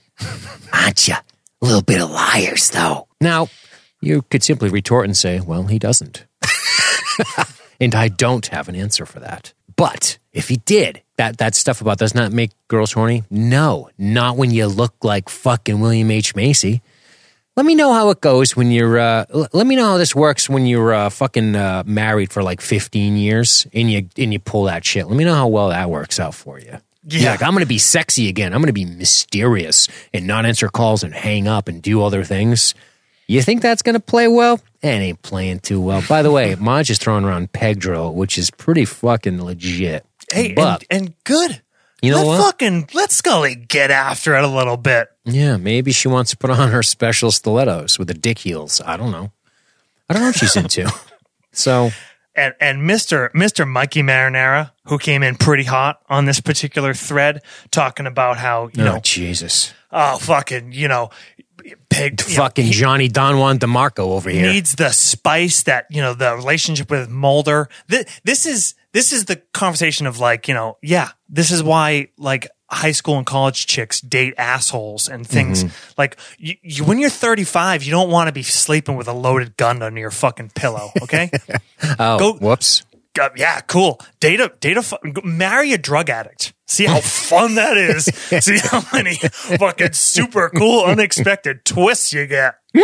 [0.71, 1.15] aren't you?
[1.61, 3.07] A little bit of liars, though.
[3.19, 3.49] Now,
[4.01, 6.25] you could simply retort and say, well, he doesn't.
[7.81, 9.53] and I don't have an answer for that.
[9.75, 13.23] But if he did, that that stuff about does not make girls horny.
[13.29, 16.81] No, not when you look like fucking William H Macy.
[17.55, 18.99] Let me know how it goes when you're.
[18.99, 22.41] Uh, l- let me know how this works when you're uh, fucking uh, married for
[22.43, 25.07] like 15 years and you and you pull that shit.
[25.07, 26.77] Let me know how well that works out for you.
[27.09, 27.31] You're Yeah.
[27.31, 28.53] like I'm going to be sexy again.
[28.53, 32.23] I'm going to be mysterious and not answer calls and hang up and do other
[32.23, 32.73] things.
[33.27, 34.59] You think that's going to play well?
[34.81, 36.01] It ain't playing too well.
[36.07, 40.05] By the way, Maj is throwing around peg drill, which is pretty fucking legit.
[40.31, 41.61] Hey, but and, and good.
[42.01, 42.41] you know let what?
[42.45, 45.09] fucking let Scully get after it a little bit.
[45.25, 48.81] Yeah, maybe she wants to put on her special stilettos with the dick heels.
[48.85, 49.31] I don't know.
[50.09, 50.91] I don't know what she's into.
[51.51, 51.89] So
[52.39, 53.29] And and Mr.
[53.31, 53.67] Mr.
[53.67, 58.83] Mikey Marinara, who came in pretty hot on this particular thread, talking about how, you
[58.83, 61.09] oh, know, Jesus, oh fucking, you know,
[61.89, 64.51] pig you fucking he Johnny Don Juan DeMarco over here.
[64.51, 67.67] needs the spice that, you know, the relationship with Mulder.
[67.87, 72.07] This, this is this is the conversation of like, you know, yeah, this is why
[72.17, 75.93] like high school and college chicks date assholes and things Mm-hmm.
[75.97, 79.57] like you, you when you're 35 you don't want to be sleeping with a loaded
[79.57, 81.31] gun under your fucking pillow okay?
[81.99, 82.83] Oh, go- whoops.
[83.19, 83.99] Uh, yeah cool.
[84.19, 86.53] Date a date a fu- marry a drug addict.
[86.67, 88.05] See how fun that is.
[88.05, 92.58] See how many fucking super cool unexpected twists you get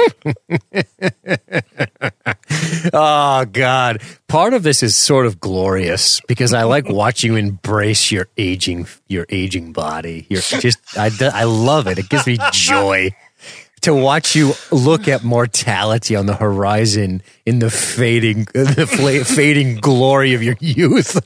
[2.93, 4.02] Oh God!
[4.28, 8.88] Part of this is sort of glorious because I like watching you embrace your aging,
[9.08, 10.28] your aging body.
[10.30, 11.98] You're just, I, I love it.
[12.00, 13.12] It gives me joy
[13.86, 19.78] to watch you look at mortality on the horizon in the fading, the fla- fading
[19.78, 21.17] glory of your youth.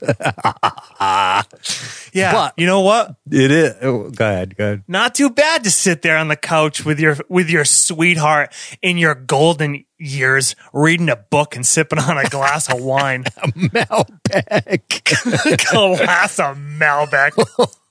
[1.00, 3.74] yeah But- you know what It is.
[3.82, 4.56] Oh, go ahead.
[4.56, 4.82] Go ahead.
[4.88, 8.98] not too bad to sit there on the couch with your with your sweetheart in
[8.98, 15.00] your golden years reading a book and sipping on a glass of wine Malbec.
[15.70, 17.32] glass of malbec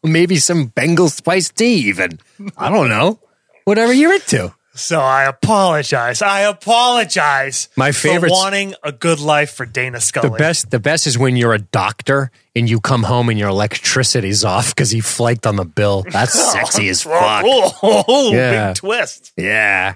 [0.03, 2.19] Maybe some Bengal spice tea, even.
[2.57, 3.19] I don't know.
[3.65, 4.53] Whatever you're into.
[4.79, 10.37] So i apologize i apologize My favorite wanting a good life for dana scully The
[10.37, 14.43] best, the best is when you're a doctor and you come home and your electricity's
[14.43, 16.03] off because he flaked on the bill.
[16.09, 17.43] That's sexy as fuck.
[17.47, 18.69] Oh, oh, Yeah.
[18.69, 19.95] big twist Yeah,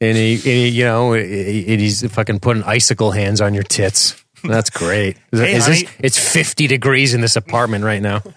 [0.00, 4.22] and he, and he, you know, and he's fucking putting icicle hands on your tits.
[4.42, 5.16] That's great.
[5.32, 5.84] Is, Hey, is this?
[5.98, 8.22] It's fifty degrees in this apartment right now.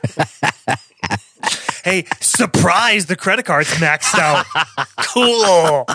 [1.87, 4.45] hey surprise the credit card's maxed out
[4.97, 5.85] cool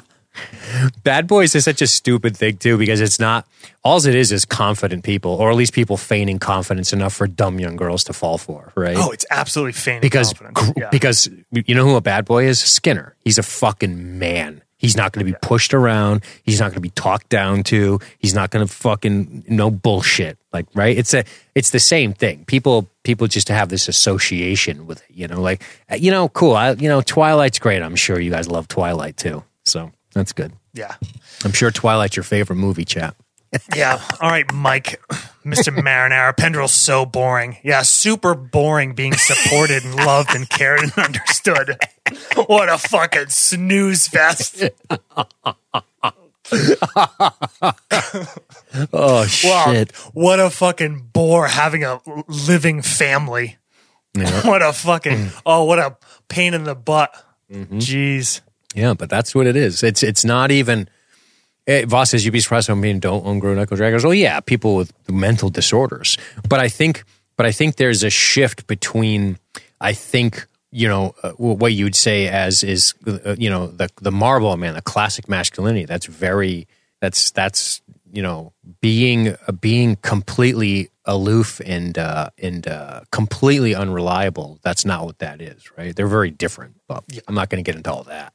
[1.05, 3.47] Bad boys is such a stupid thing too because it's not.
[3.85, 7.59] All it is is confident people, or at least people feigning confidence enough for dumb
[7.59, 8.73] young girls to fall for.
[8.75, 8.97] Right?
[8.97, 10.73] oh it's absolutely feigning because confidence.
[10.77, 10.89] Yeah.
[10.91, 12.61] because you know who a bad boy is?
[12.61, 13.15] Skinner.
[13.21, 14.63] He's a fucking man.
[14.83, 16.25] He's not going to be pushed around.
[16.43, 18.01] He's not going to be talked down to.
[18.19, 20.39] He's not going to fucking no bullshit.
[20.53, 20.99] Like right?
[20.99, 21.25] It's a
[21.55, 22.45] it's the same thing.
[22.47, 25.15] People people just have this association with it.
[25.15, 26.57] You know, like uh, you know, cool.
[26.57, 27.81] I, you know, Twilight's great.
[27.81, 29.45] I'm sure you guys love Twilight too.
[29.65, 30.53] So that's good.
[30.75, 30.97] yeah
[31.45, 33.15] I'm sure Twilight's your favorite movie, chat.
[33.77, 34.01] Yeah.
[34.21, 35.01] All right, Mike,
[35.45, 35.77] Mr.
[35.77, 36.35] Marinara.
[36.35, 37.59] Pendrell's so boring.
[37.63, 41.77] Yeah, super boring being supported and loved and cared and understood.
[42.47, 44.65] What a fucking snooze fest.
[48.93, 49.93] Oh Wow, shit!
[50.13, 53.59] what a fucking bore having a living family.
[54.43, 55.97] what a fucking oh, what a
[56.29, 57.15] pain in the butt.
[57.51, 57.79] Mm-hmm.
[57.79, 58.41] Jeez.
[58.75, 59.83] Yeah, but that's what it is.
[59.83, 60.89] It's it's not even.
[61.67, 64.03] Eh, Voss says you'd be surprised how many don't own grown knuckle draggers.
[64.03, 66.19] Well, yeah, people with mental disorders.
[66.49, 67.05] But I think,
[67.37, 69.39] but I think there's a shift between.
[69.81, 74.11] I think you know uh, what you'd say as is uh, you know the the
[74.11, 75.85] Marlboro Man, the classic masculinity.
[75.85, 76.67] That's very
[77.01, 77.81] that's that's
[78.13, 84.59] you know being uh, being completely aloof and uh, and uh, completely unreliable.
[84.63, 85.95] That's not what that is, right?
[85.95, 86.75] They're very different.
[86.89, 88.33] But I'm not going to get into all that.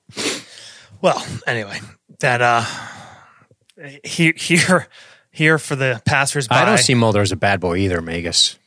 [1.01, 1.79] Well, anyway,
[2.19, 2.65] that uh
[4.03, 4.87] here here
[5.31, 6.53] here for the passersby.
[6.55, 8.57] I don't see Mulder as a bad boy either, Magus.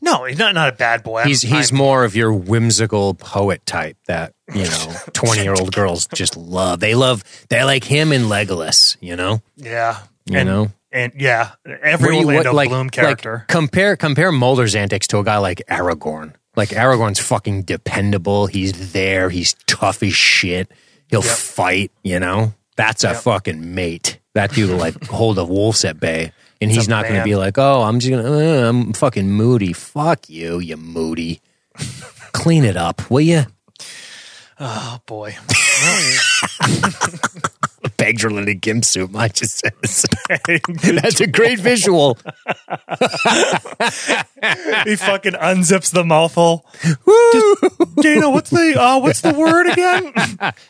[0.00, 1.18] No, he's not not a bad boy.
[1.20, 5.54] I'm- He's he's I'm- more of your whimsical poet type that you know twenty year
[5.58, 6.80] old girls just love.
[6.80, 8.96] They love they like him and Legolas.
[9.00, 9.98] You know, yeah.
[10.26, 10.70] You and, know?
[10.92, 13.44] and yeah, every What do you- what- like- Bloom like, character.
[13.48, 16.34] compare compare Mulder's antics to a guy like Aragorn.
[16.54, 18.46] Like Aragorn's fucking dependable.
[18.46, 19.30] He's there.
[19.30, 20.70] He's tough as shit.
[21.08, 21.90] He'll fight.
[22.02, 24.17] You know, that's a fucking mate.
[24.34, 26.32] That dude will like hold the wolves at bay.
[26.60, 27.24] And he's a not going to man.
[27.24, 29.72] be like, oh, I'm just going to, uh, I'm fucking moody.
[29.72, 31.40] Fuck you, you moody.
[32.32, 33.44] Clean it up, will you?
[34.60, 35.36] oh boy.
[37.96, 40.04] Begged her into gimp soup, I just says.
[40.82, 42.14] That's a great visual.
[42.14, 42.20] he
[44.96, 46.64] fucking unzips the mouthful.
[48.00, 50.12] Dana, what's the uh, what's the word again?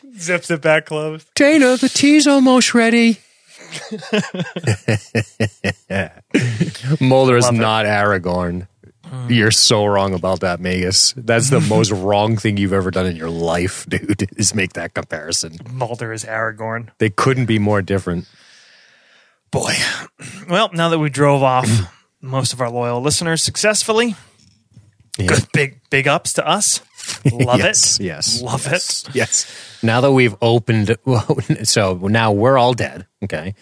[0.19, 1.29] Zips it back closed.
[1.35, 3.19] Dana, the tea's almost ready.
[7.01, 7.57] Mulder is Love it.
[7.57, 8.67] not Aragorn.
[9.27, 11.13] You're so wrong about that, Magus.
[11.17, 14.93] That's the most wrong thing you've ever done in your life, dude, is make that
[14.93, 15.57] comparison.
[15.71, 16.89] Mulder is Aragorn.
[16.99, 18.27] They couldn't be more different.
[19.51, 19.73] Boy.
[20.47, 21.89] Well, now that we drove off mm.
[22.21, 24.15] most of our loyal listeners successfully,
[25.17, 26.81] good big big ups to us.
[27.45, 28.03] Love yes, it.
[28.05, 28.41] Yes.
[28.41, 29.15] Love yes, it.
[29.15, 29.79] Yes.
[29.83, 30.97] Now that we've opened,
[31.63, 33.07] so now we're all dead.
[33.23, 33.55] Okay.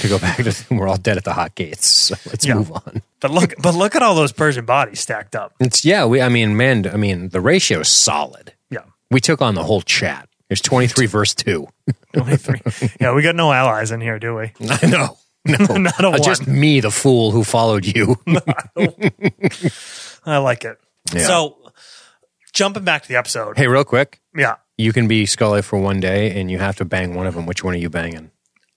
[0.00, 1.86] To go back to, we're all dead at the hot gates.
[1.86, 2.54] So let's Yeah.
[2.54, 3.02] move on.
[3.20, 5.54] But look but look at all those Persian bodies stacked up.
[5.60, 8.52] It's, yeah, we, I mean, man, I mean, the ratio is solid.
[8.70, 8.80] Yeah.
[9.10, 10.28] We took on the whole chat.
[10.48, 11.66] There's 23 verse 2.
[12.12, 12.60] 23.
[13.00, 14.52] yeah, we got no allies in here, do we?
[14.68, 15.16] I know.
[15.46, 15.56] No.
[15.76, 16.22] Not a one.
[16.22, 18.16] just me, the fool who followed you.
[20.26, 20.78] I like it.
[21.14, 21.26] Yeah.
[21.26, 21.56] So
[22.52, 23.56] jumping back to the episode.
[23.56, 24.20] hey, real quick.
[24.36, 24.56] Yeah.
[24.78, 27.46] You can be Scully for one day and you have to bang one of them.
[27.46, 28.30] Which one are you banging?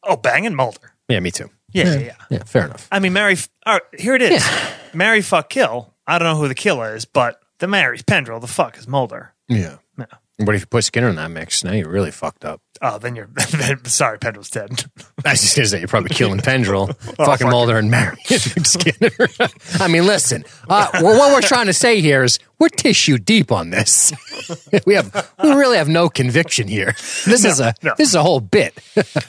[0.03, 0.93] Oh, banging Mulder.
[1.07, 1.49] Yeah, me too.
[1.71, 2.15] Yeah, yeah, yeah.
[2.29, 2.87] Yeah, fair enough.
[2.91, 3.37] I mean, Mary.
[3.65, 4.45] All right, here it is.
[4.93, 5.93] Mary, fuck, kill.
[6.07, 8.39] I don't know who the killer is, but the Mary's Pendrell.
[8.39, 9.33] The fuck is Mulder.
[9.49, 9.77] Yeah.
[10.37, 12.61] But if you put Skinner in that mix, now you're really fucked up.
[12.81, 14.19] Oh, then you're then, sorry.
[14.19, 14.69] Pendrell's dead.
[15.25, 18.17] I was just gonna say you're probably killing Pendrell, fucking fuck Mulder, and Marion
[18.65, 19.11] Skinner.
[19.79, 20.43] I mean, listen.
[20.67, 24.11] Uh, well, what we're trying to say here is we're tissue deep on this.
[24.85, 26.93] we have we really have no conviction here.
[27.25, 27.93] This is a no.
[27.97, 28.77] this is a whole bit.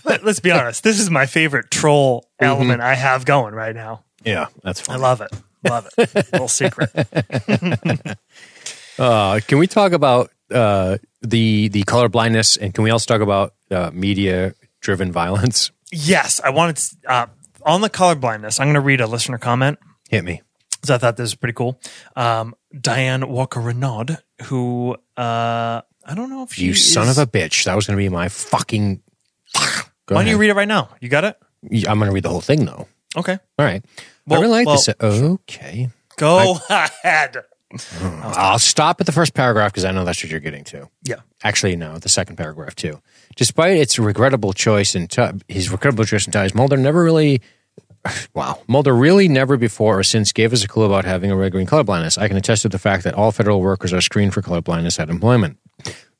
[0.04, 0.82] Let, us be honest.
[0.82, 4.02] This is my favorite troll element I have going right now.
[4.24, 4.96] yeah, that's fine.
[4.96, 5.30] I love it.
[5.68, 6.32] Love it.
[6.32, 6.90] Little secret.
[8.98, 13.22] Uh, can we talk about uh, the the color blindness, and can we also talk
[13.22, 15.70] about uh, media driven violence?
[15.92, 17.26] Yes, I wanted to, uh,
[17.62, 18.58] on the color blindness.
[18.60, 19.78] I'm going to read a listener comment.
[20.10, 20.42] Hit me.
[20.72, 21.80] because I thought this was pretty cool.
[22.16, 27.26] Um, Diane Walker Renaud, who uh, I don't know if she You son of a
[27.26, 27.64] bitch.
[27.64, 29.00] That was going to be my fucking.
[30.06, 30.90] Go Why don't you read it right now?
[31.00, 31.36] You got it?
[31.88, 32.86] I'm going to read the whole thing though.
[33.16, 33.82] Okay, All right.
[34.26, 34.88] Well- I really like well- this.
[35.00, 35.88] Okay.
[36.16, 37.38] go ahead.
[38.00, 40.88] I'll stop at the first paragraph because I know that's what you're getting to.
[41.02, 43.00] Yeah, Actually, no, the second paragraph too.
[43.34, 47.40] Despite its regrettable choice in t- his regrettable choice in ties, Mulder never really.
[48.34, 51.50] Wow, Mulder really never before or since gave us a clue about having a red
[51.52, 52.16] green color blindness.
[52.16, 55.00] I can attest to the fact that all federal workers are screened for color blindness
[55.00, 55.58] at employment.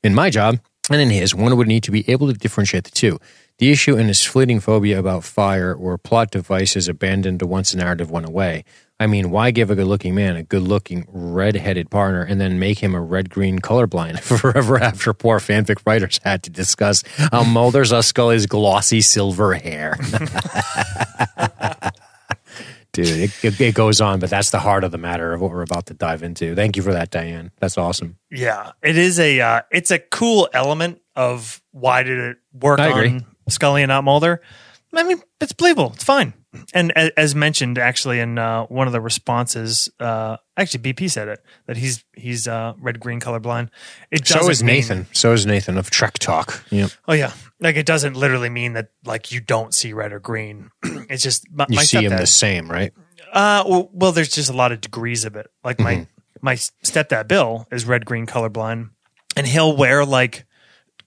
[0.03, 0.59] In my job
[0.90, 3.20] and in his, one would need to be able to differentiate the two.
[3.59, 8.11] The issue in his fleeting phobia about fire or plot devices abandoned once the narrative
[8.11, 8.64] went away.
[8.99, 12.40] I mean, why give a good looking man a good looking red headed partner and
[12.40, 17.03] then make him a red green colorblind forever after poor fanfic writers had to discuss
[17.30, 19.99] how Mulder's or Scully's glossy silver hair?
[22.92, 25.51] Dude, it, it, it goes on, but that's the heart of the matter of what
[25.51, 26.55] we're about to dive into.
[26.55, 27.51] Thank you for that, Diane.
[27.59, 28.16] That's awesome.
[28.30, 28.72] yeah.
[28.82, 33.82] It is a uh, it's a cool element of why did it work on Scully
[33.82, 34.40] and not Mulder.
[34.95, 35.93] I mean, it's believable.
[35.95, 36.32] It's fine.
[36.72, 41.45] And as mentioned, actually, in uh, one of the responses, uh, actually BP said it
[41.66, 43.68] that he's he's uh, red green colorblind.
[44.11, 45.07] It So is mean- Nathan.
[45.12, 46.64] So is Nathan of Trek Talk.
[46.70, 46.91] Yep.
[47.09, 50.70] Oh yeah, like it doesn't literally mean that like you don't see red or green.
[50.82, 52.93] it's just my, You my see them the same, right?
[53.32, 55.49] Uh, well, well, there's just a lot of degrees of it.
[55.62, 56.05] Like my Mm-hmm.
[56.41, 58.91] my stepdad Bill is red green colorblind,
[59.37, 60.45] and he'll wear like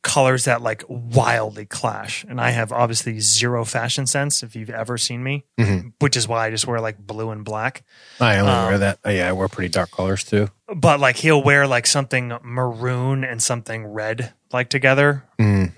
[0.02, 2.24] colors that like wildly clash.
[2.28, 5.90] And I have obviously zero fashion sense if you've ever seen me, Mm-hmm.
[6.00, 7.84] which is why I just wear like blue and black.
[8.20, 9.00] I only Um, wear that.
[9.06, 10.50] uh, yeah, I wear pretty dark colors too.
[10.74, 15.74] But like he'll wear like something maroon and something red like together Mm.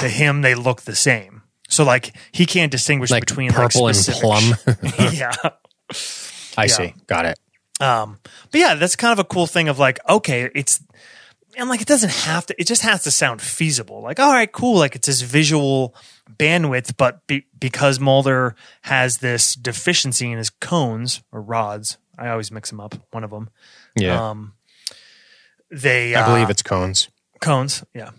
[0.00, 1.42] to him they look the same.
[1.68, 4.54] So like he can't distinguish Like between purple like, and plum.
[5.12, 5.32] yeah.
[6.56, 6.66] I Yeah.
[6.66, 6.94] see.
[7.06, 7.38] Got it.
[7.80, 8.18] Um,
[8.50, 10.82] but yeah, that's kind of a cool thing of like, okay, it's
[11.60, 12.58] and like it doesn't have to.
[12.58, 14.00] It just has to sound feasible.
[14.00, 14.78] Like, all right, cool.
[14.78, 15.94] Like it's this visual
[16.38, 22.50] bandwidth, but be, because Mulder has this deficiency in his cones or rods, I always
[22.50, 22.94] mix them up.
[23.10, 23.50] One of them.
[23.94, 24.30] Yeah.
[24.30, 24.54] Um,
[25.70, 27.10] they I uh, believe it's cones.
[27.40, 27.84] cones.
[27.94, 28.10] Yeah.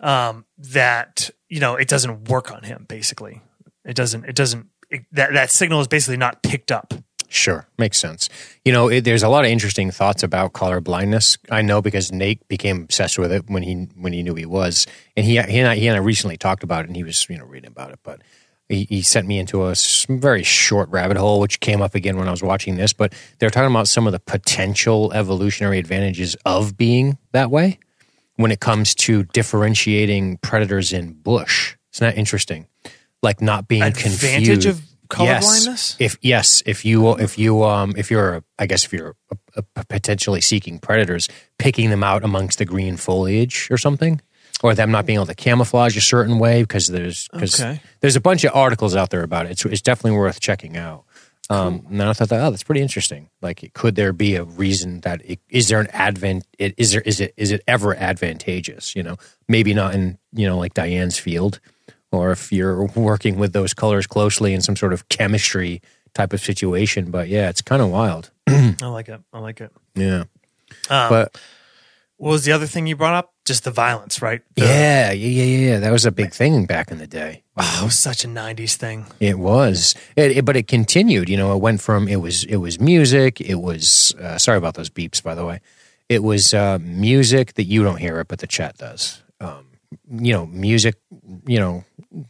[0.00, 2.86] Um, that you know it doesn't work on him.
[2.88, 3.40] Basically,
[3.84, 4.24] it doesn't.
[4.24, 4.66] It doesn't.
[4.90, 6.92] It, that that signal is basically not picked up.
[7.32, 8.28] Sure, makes sense.
[8.64, 11.38] You know, it, there's a lot of interesting thoughts about color blindness.
[11.48, 14.84] I know because Nate became obsessed with it when he when he knew he was,
[15.16, 17.24] and he he and I, he and I recently talked about it, and he was
[17.30, 18.20] you know reading about it, but.
[18.68, 19.74] He, he sent me into a
[20.08, 22.92] very short rabbit hole, which came up again when I was watching this.
[22.92, 27.80] But they're talking about some of the potential evolutionary advantages of being that way
[28.36, 31.74] when it comes to differentiating predators in bush.
[31.94, 32.68] Isn't that interesting?
[33.24, 34.66] Like not being Advantage confused.
[34.66, 35.96] of color Yes.
[35.98, 39.14] If yes, if you if you um if you're I guess if you're
[39.56, 44.20] a, a potentially seeking predators, picking them out amongst the green foliage or something,
[44.62, 47.80] or them not being able to camouflage a certain way because there's because Okay.
[48.00, 49.52] there's a bunch of articles out there about it.
[49.52, 51.04] It's it's definitely worth checking out.
[51.50, 53.28] Um, and then I thought that oh, that's pretty interesting.
[53.42, 56.46] Like, could there be a reason that it, is there an advent?
[56.60, 58.94] It, is there is it is it ever advantageous?
[58.94, 59.16] You know,
[59.48, 61.58] maybe not in you know like Diane's field,
[62.12, 65.80] or if you're working with those colors closely in some sort of chemistry
[66.14, 67.10] type of situation.
[67.10, 68.30] But yeah, it's kind of wild.
[68.48, 69.20] I like it.
[69.32, 69.72] I like it.
[69.94, 70.24] Yeah,
[70.88, 71.38] Um, but
[72.16, 73.32] what was the other thing you brought up?
[73.46, 74.42] Just the violence, right?
[74.54, 75.78] The- yeah, yeah, yeah, yeah.
[75.80, 77.42] That was a big thing back in the day.
[77.56, 79.06] Was such a '90s thing.
[79.20, 81.28] It was, it, it- but it continued.
[81.28, 83.40] You know, it went from it was it was music.
[83.40, 85.60] It was uh, sorry about those beeps, by the way.
[86.08, 89.22] It was uh, music that you don't hear it, but the chat does.
[89.40, 89.66] Um,
[90.10, 90.96] you know, music.
[91.46, 91.84] You know,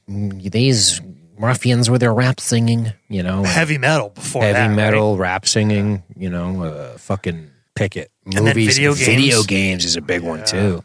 [0.06, 1.00] these
[1.38, 2.92] ruffians with their rap singing.
[3.08, 4.74] You know, Heavy metal before heavy that, right?
[4.76, 6.02] metal, rap singing.
[6.16, 8.10] You know, uh, fucking pick it.
[8.26, 9.06] then Movies, video games.
[9.06, 10.82] video games is a big one too.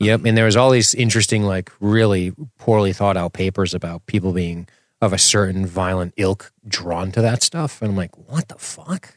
[0.00, 4.32] Yep, and there was all these interesting, like really poorly thought out papers about people
[4.32, 4.66] being
[5.00, 9.14] of a certain violent ilk drawn to that stuff, and I'm like, what the fuck?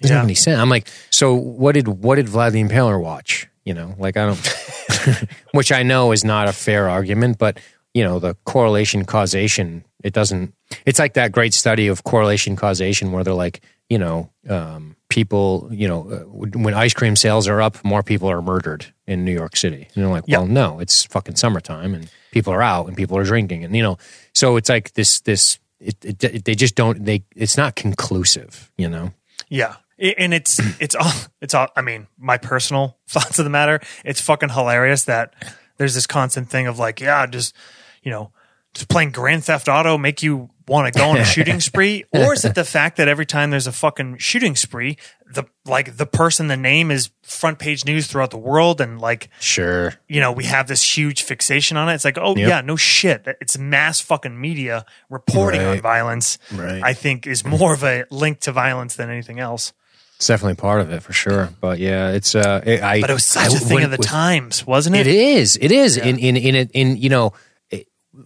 [0.00, 0.20] Doesn't Yeah.
[0.22, 0.58] make any sense.
[0.58, 3.46] I'm like, so what did what did Vlad the Impaler watch?
[3.64, 7.58] You know, like I don't, which I know is not a fair argument, but
[7.94, 10.54] you know, the correlation causation, it doesn't.
[10.86, 15.68] It's like that great study of correlation causation where they're like, you know, um, people,
[15.70, 16.18] you know, uh,
[16.58, 19.88] when ice cream sales are up, more people are murdered in New York City.
[19.94, 20.38] And they're like, Yeah.
[20.38, 23.82] well, no, it's fucking summertime and people are out and people are drinking, and you
[23.82, 23.98] know,
[24.34, 25.58] so it's like this this.
[25.78, 27.04] It, it, it- they just don't.
[27.04, 27.24] They.
[27.36, 28.70] It's not conclusive.
[28.78, 29.12] You know.
[29.48, 29.76] Yeah.
[29.98, 31.12] And it's it's all
[31.42, 35.34] it's all I mean, my personal thoughts of the matter, it's fucking hilarious that
[35.76, 37.54] there's this constant thing of like, yeah, just
[38.02, 38.30] you know,
[38.74, 42.04] just playing Grand Theft Auto make you want to go on a shooting spree?
[42.12, 44.96] Or is it the fact that every time there's a fucking shooting spree,
[45.30, 49.28] the like the person, the name is front page news throughout the world and like
[49.40, 49.92] Sure.
[50.08, 51.94] you know, we have this huge fixation on it.
[51.94, 52.48] It's like, oh Yep.
[52.48, 53.26] yeah, no shit.
[53.42, 56.38] It's mass fucking media reporting on violence.
[56.52, 56.82] Right.
[56.82, 59.72] I think is more of a link to violence than anything else.
[60.16, 61.50] It's definitely part of it for sure.
[61.60, 63.00] But yeah, it's uh, it, I.
[63.00, 65.06] But it was such I- a thing when- of the with- times, wasn't it?
[65.06, 65.58] It is.
[65.60, 65.96] It is.
[65.98, 66.70] In in in it.
[66.72, 67.32] In you know,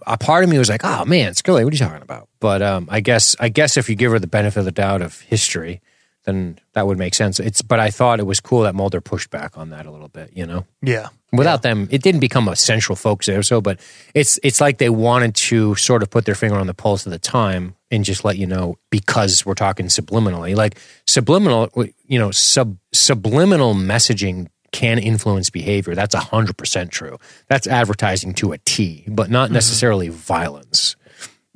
[0.07, 2.29] a part of me was like, oh man, Scully, what are you talking about?
[2.41, 5.03] But um, I guess I guess if you give her the benefit of the doubt
[5.03, 5.81] of history,
[6.25, 7.41] then that would make sense.
[7.41, 7.63] It's.
[7.63, 10.31] But I thought it was cool that Mulder pushed back on that a little bit.
[10.35, 10.67] You know.
[10.83, 11.09] Yeah.
[11.33, 13.81] Without them, it didn't become a central focus so, but
[14.15, 17.13] it's it's like they wanted to sort of put their finger on the pulse of
[17.13, 20.55] the time and just let you know because we're talking subliminally.
[20.55, 21.69] Like subliminal,
[22.07, 25.95] you know, sub subliminal messaging can influence behavior.
[25.95, 27.19] That's hundred percent true.
[27.49, 29.55] That's advertising to a T, but not mm-hmm.
[29.55, 30.97] necessarily violence.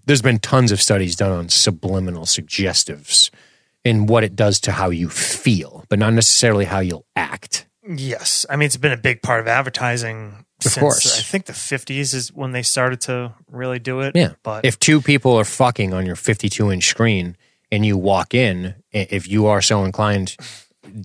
[0.07, 3.31] There's been tons of studies done on subliminal suggestives
[3.85, 7.67] and what it does to how you feel, but not necessarily how you'll act.
[7.87, 8.45] Yes.
[8.49, 11.19] I mean, it's been a big part of advertising since course.
[11.19, 14.15] I think the 50s is when they started to really do it.
[14.15, 14.33] Yeah.
[14.43, 17.37] But if two people are fucking on your 52 inch screen
[17.73, 20.37] and you walk in, if you are so inclined,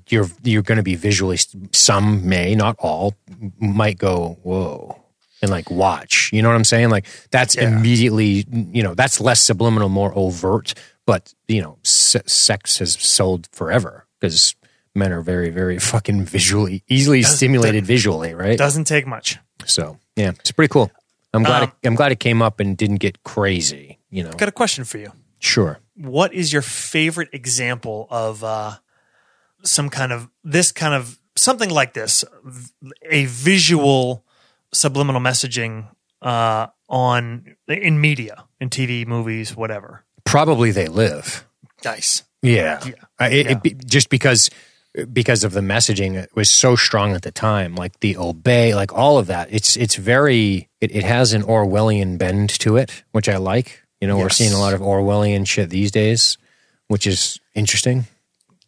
[0.09, 1.38] you're you're going to be visually.
[1.71, 3.13] Some may, not all,
[3.59, 5.01] might go whoa
[5.41, 6.30] and like watch.
[6.34, 6.89] You know what I'm saying?
[6.89, 7.67] Like that's Yeah.
[7.78, 8.45] immediately.
[8.51, 10.73] You know that's less subliminal, more overt.
[11.05, 14.55] But you know, se- sex has sold forever because
[14.95, 18.57] men are very, very fucking visually easily stimulated visually, right?
[18.57, 19.38] doesn't take much.
[19.65, 20.89] So yeah, it's pretty cool.
[21.34, 21.63] I'm glad.
[21.63, 23.99] Um, it, I'm glad it came up and didn't get crazy.
[24.09, 25.11] You know, I've Got a question for you.
[25.39, 25.80] sure.
[25.97, 28.76] What is your favorite example of uh,
[29.66, 32.24] some kind of this kind of something like this,
[33.03, 34.24] a visual
[34.74, 35.88] subliminal messaging
[36.22, 40.03] uh, on in media, in TV, movies, whatever.
[40.24, 41.47] Probably they live.
[41.84, 42.24] Nice.
[42.41, 42.93] Yeah, Yeah.
[43.20, 43.59] Uh, it, Yeah.
[43.63, 44.49] It, just because
[45.11, 48.93] because of the messaging it was so strong at the time, like the obey, like
[48.93, 49.49] all of that.
[49.51, 50.70] It's it's very.
[50.80, 53.82] It, it has an Orwellian bend to it, which I like.
[53.99, 56.38] You know, we're seeing a lot of Orwellian shit these days,
[56.88, 58.05] which is interesting.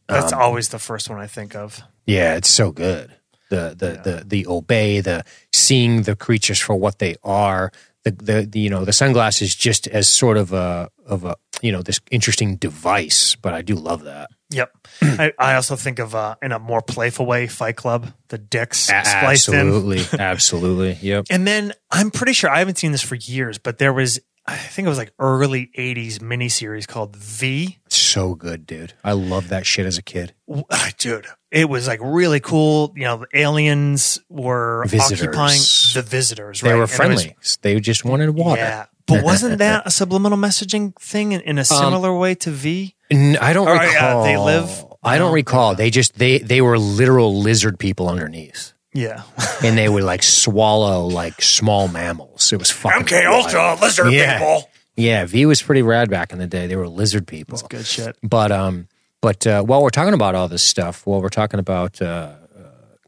[0.07, 1.81] That's Um, always the first one I think of.
[2.05, 3.11] Yeah, it's so good.
[3.49, 7.71] The the the the obey, the seeing the creatures for what they are.
[8.03, 11.71] The, the the you know the sunglasses just as sort of a of a you
[11.71, 14.29] know this interesting device, but I do love that.
[14.49, 14.71] Yep.
[15.01, 18.77] I, I also think of uh, in a more playful way, Fight Club, the dicks
[18.79, 19.55] spliced in.
[19.55, 20.93] Absolutely, absolutely.
[21.01, 21.25] Yep.
[21.29, 24.55] And then I'm pretty sure I haven't seen this for years, but there was I
[24.55, 27.77] think it was like early '80s miniseries called V.
[28.17, 28.93] So good, dude.
[29.03, 30.33] I love that shit as a kid.
[30.97, 32.91] Dude, it was like really cool.
[32.95, 35.21] You know, the aliens were Visitors.
[35.27, 35.59] occupying
[35.93, 36.61] the visitors.
[36.61, 37.35] They were it was- friendly.
[37.61, 38.59] they just wanted water.
[38.61, 42.95] yeah, but wasn't that a subliminal messaging thing in, in a similar way to V?
[43.11, 44.23] N- I don't Or, uh, recall.
[44.23, 44.85] they live?
[45.03, 45.75] I don't recall.
[45.75, 48.73] They just they they were literal lizard people underneath.
[48.95, 49.21] Yeah.
[49.63, 52.51] and they would like swallow like small mammals.
[52.51, 53.45] It was fucking MK wild.
[53.45, 54.39] Ultra lizard Yeah.
[54.39, 54.69] people.
[54.97, 56.65] Yeah, V was pretty rad back in the day.
[56.65, 57.59] They were lizard people.
[57.69, 58.17] Good shit.
[58.23, 58.87] But um,
[59.21, 62.63] but uh, while we're talking about all this stuff, while we're talking about uh, uh,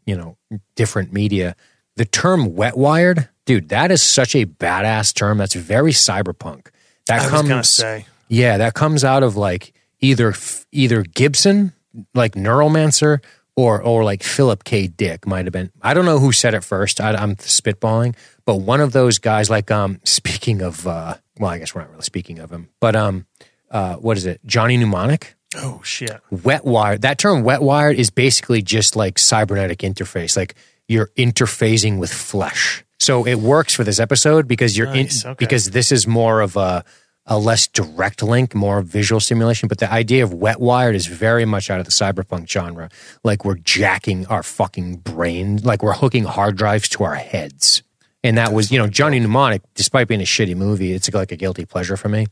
[0.05, 0.37] you know
[0.75, 1.55] different media,
[1.95, 5.39] the term "wet wired," dude, that is such a badass term.
[5.39, 6.67] That's very cyberpunk.
[7.07, 8.05] That I comes, gonna say.
[8.27, 10.35] yeah, that comes out of like either
[10.71, 11.73] either Gibson,
[12.13, 13.23] like Neuromancer,
[13.55, 14.87] or or like Philip K.
[14.87, 15.71] Dick might have been.
[15.81, 17.01] I don't know who said it first.
[17.01, 18.15] I, I'm spitballing,
[18.45, 19.49] but one of those guys.
[19.49, 22.95] Like um, speaking of, uh, well, I guess we're not really speaking of him, but
[22.95, 23.25] um,
[23.71, 24.41] uh, what is it?
[24.45, 25.35] Johnny Mnemonic.
[25.55, 26.19] Oh shit.
[26.29, 27.01] Wet wired.
[27.01, 30.37] That term wet wired is basically just like cybernetic interface.
[30.37, 30.55] Like
[30.87, 32.83] you're interfacing with flesh.
[32.99, 35.37] So it works for this episode because you're Nice, in okay.
[35.39, 36.83] because this is more of a
[37.31, 39.67] a less direct link, more visual simulation.
[39.69, 42.89] But the idea of wet wired is very much out of the cyberpunk genre.
[43.23, 47.83] Like we're jacking our fucking brain, like we're hooking hard drives to our heads.
[48.23, 51.37] And that was, you know, Johnny Mnemonic, despite being a shitty movie, it's like a
[51.37, 52.27] guilty pleasure for me.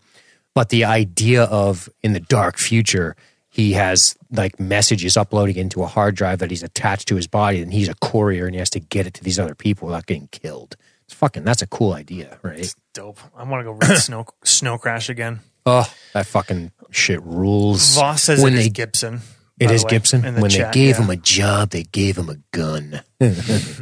[0.53, 3.15] But the idea of in the dark future,
[3.49, 7.61] he has like messages uploading into a hard drive that he's attached to his body,
[7.61, 10.05] and he's a courier and he has to get it to these other people without
[10.05, 10.75] getting killed.
[11.05, 12.73] It's fucking, that's a cool idea, right?
[12.93, 13.19] Dope.
[13.35, 15.39] I want to go read Snow Snow Crash again.
[15.65, 17.95] Oh, that fucking shit rules.
[17.95, 19.21] Voss says when it is they, Gibson.
[19.59, 20.23] It is way, Gibson.
[20.39, 21.03] When chat, they gave yeah.
[21.03, 23.01] him a job, they gave him a gun.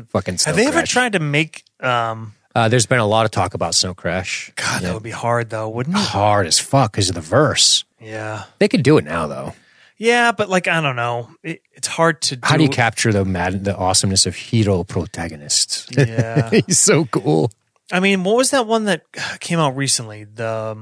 [0.09, 0.89] fucking Snow Have they ever Crash.
[0.91, 1.63] tried to make?
[1.81, 4.51] Um, Uh, there's been a lot of talk about Snow Crash.
[4.55, 5.99] God, that would be hard though, wouldn't it?
[5.99, 7.83] Hard as fuck because of the verse.
[7.99, 9.53] Yeah, They could do it now though.
[9.97, 12.35] yeah, but like I don't know, it, it's hard to.
[12.35, 15.87] Do, How do you capture the mad, the awesomeness of hero protagonists?
[15.97, 16.49] Yeah.
[16.49, 17.51] He's so cool.
[17.91, 19.03] I mean, what was that one that
[19.39, 20.23] came out recently?
[20.25, 20.77] The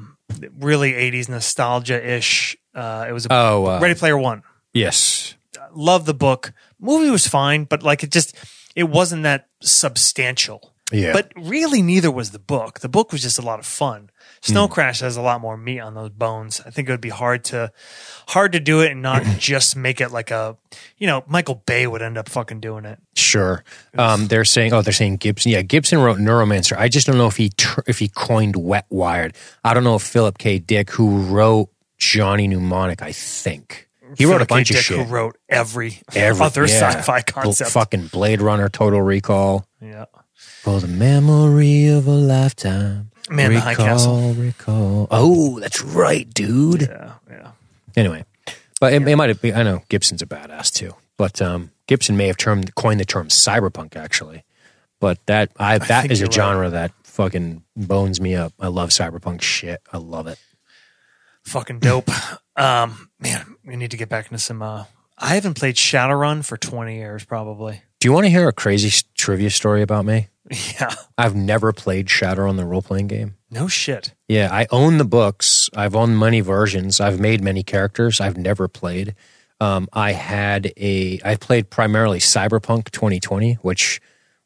[0.59, 2.55] really '80s nostalgia ish.
[2.75, 4.43] Uh, it was a Oh, uh, Ready Player One.
[4.73, 5.35] Yes.
[5.73, 6.53] Love the book.
[6.79, 8.35] Movie was fine, but like it just
[8.75, 10.73] it wasn't that substantial.
[10.91, 11.13] Yeah.
[11.13, 12.81] But really, neither was the book.
[12.81, 14.09] The book was just a lot of fun.
[14.41, 16.61] Snow Crash has a lot more meat on those bones.
[16.65, 17.71] I think it would be hard to
[18.27, 20.57] hard to do it and not just make it like a
[20.97, 22.99] you know Michael Bay would end up fucking doing it.
[23.15, 23.63] Sure.
[23.97, 25.53] Um, they're saying, oh, they're saying Gibson.
[25.53, 26.77] Yeah, Gibson wrote Neuromancer.
[26.77, 29.35] I just don't know if he tr- if he coined Wet Wired.
[29.63, 30.59] I don't know if Philip K.
[30.59, 33.87] Dick, who wrote Johnny Mnemonic, I think
[34.17, 34.97] he wrote a bunch of shit.
[34.97, 36.89] Who wrote every, Every- other yeah.
[36.91, 37.71] sci-fi Bl- concept?
[37.71, 39.65] fucking Blade Runner, Total Recall.
[39.81, 40.05] yeah.
[40.35, 43.11] For the memory of a lifetime.
[43.29, 44.33] Man in the High recall, Castle.
[44.33, 45.07] Recall.
[45.11, 46.81] Oh, that's right, dude.
[46.83, 47.51] Yeah, yeah.
[47.95, 48.25] Anyway,
[48.81, 49.55] but it, it might have been.
[49.55, 53.27] I know Gibson's a badass too, but um, Gibson may have termed coined the term
[53.29, 54.43] cyberpunk actually.
[54.99, 56.33] But that I, that think is a you're right.
[56.33, 58.53] genre that fucking bones me up.
[58.59, 59.81] I love cyberpunk shit.
[59.91, 60.39] I love it.
[61.43, 62.09] Fucking dope.
[62.55, 64.61] Um, man, we need to get back into some.
[64.61, 64.85] Uh,
[65.17, 67.81] I haven't played Shadowrun for twenty years, probably.
[67.99, 70.27] Do you want to hear a crazy s- trivia story about me?
[70.79, 70.93] Yeah.
[71.17, 73.35] I've never played Shadowrun the role playing game.
[73.49, 74.13] No shit.
[74.27, 75.69] Yeah, I own the books.
[75.73, 76.99] I've owned many versions.
[76.99, 78.19] I've made many characters.
[78.19, 79.15] I've never played.
[79.61, 81.19] Um, I had a.
[81.23, 84.01] I played primarily Cyberpunk 2020, which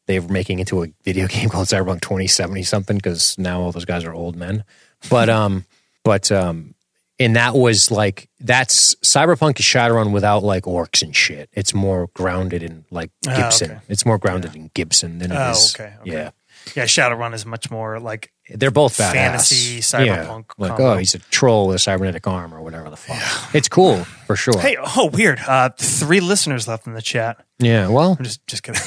[0.06, 3.84] they were making into a video game called Cyberpunk 2070 something because now all those
[3.84, 4.62] guys are old men.
[5.10, 5.64] But um,
[6.04, 6.74] but um,
[7.20, 11.48] and that was like that's Cyberpunk is Shadowrun without like orcs and shit.
[11.52, 13.70] It's more grounded in like Ah, Gibson.
[13.72, 13.80] okay.
[13.88, 15.74] It's more grounded in Gibson than it Oh, is.
[15.74, 16.10] okay, okay.
[16.12, 16.30] Yeah.
[16.76, 19.12] Yeah, Shadowrun is much more like They're both badass.
[19.12, 19.80] Fantasy, Yeah.
[20.26, 20.92] cyberpunk Like, combo.
[20.92, 23.54] oh, he's a troll with a cybernetic arm or whatever the fuck.
[23.54, 24.58] It's cool for sure.
[24.60, 25.38] Hey, oh weird.
[25.46, 27.44] Uh three listeners left in the chat.
[27.58, 27.88] Yeah.
[27.88, 28.82] Well, I'm just just kidding.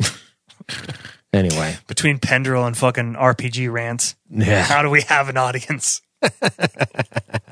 [1.32, 1.76] anyway.
[1.86, 4.16] Between Pendrell and fucking RPG rants.
[4.30, 4.62] Yeah.
[4.62, 6.02] How do we have an audience?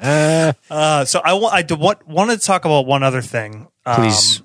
[0.02, 3.68] Uh, so I want I do what wanted to talk about one other thing.
[3.86, 4.42] Um, Please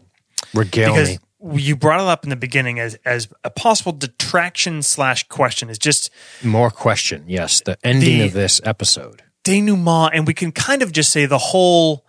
[0.54, 1.62] regale because me.
[1.62, 5.78] you brought it up in the beginning as as a possible detraction slash question is
[5.78, 6.10] just
[6.44, 7.26] More question.
[7.28, 7.62] Yes.
[7.62, 9.22] The ending The- of this episode.
[9.44, 12.06] denouement, and we can kind of just say the whole.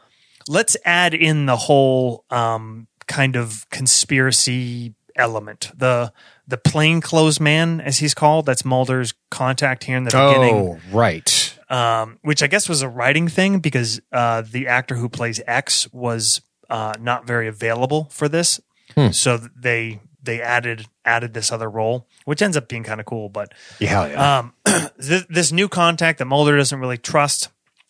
[0.48, 5.72] Let's add in the whole um, kind of conspiracy element.
[5.76, 6.12] The
[6.46, 10.54] the plainclothes man, as he's called, that's Mulder's contact here in the beginning.
[10.54, 11.45] Oh, right.
[11.68, 15.92] Um, which I guess was a writing thing because uh, the actor who plays X
[15.92, 16.40] was
[16.70, 18.60] uh, not very available for this,
[18.94, 19.10] Hmm.
[19.10, 23.28] so they they added added this other role, which ends up being kind of cool.
[23.28, 24.06] But Yeah.
[24.08, 24.38] Yeah.
[24.38, 24.52] um,
[24.96, 27.48] this, this new contact that Mulder doesn't really trust,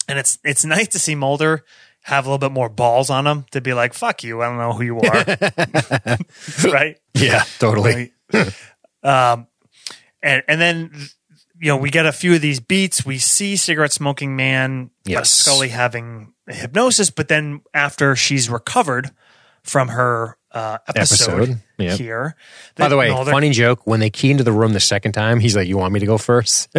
[0.08, 1.64] and it's it's nice to see Mulder
[2.02, 4.58] have a little bit more balls on him to be like, "Fuck you, I don't
[4.58, 5.24] know who you are,"
[6.72, 6.98] right?
[7.14, 7.44] yeah.
[7.58, 8.12] Totally.
[9.02, 9.46] um,
[10.22, 10.92] and and then
[11.60, 13.04] you know we get a few of these beats.
[13.06, 15.30] We see cigarette smoking man, Yes.
[15.30, 19.10] Scully having hypnosis, but then after she's recovered
[19.62, 21.98] from her uh, episode, Episode, yep.
[21.98, 22.34] here.
[22.76, 23.86] By the way, funny joke.
[23.86, 26.06] When they key into the room the second time, he's like, "You want me to
[26.06, 26.68] go first?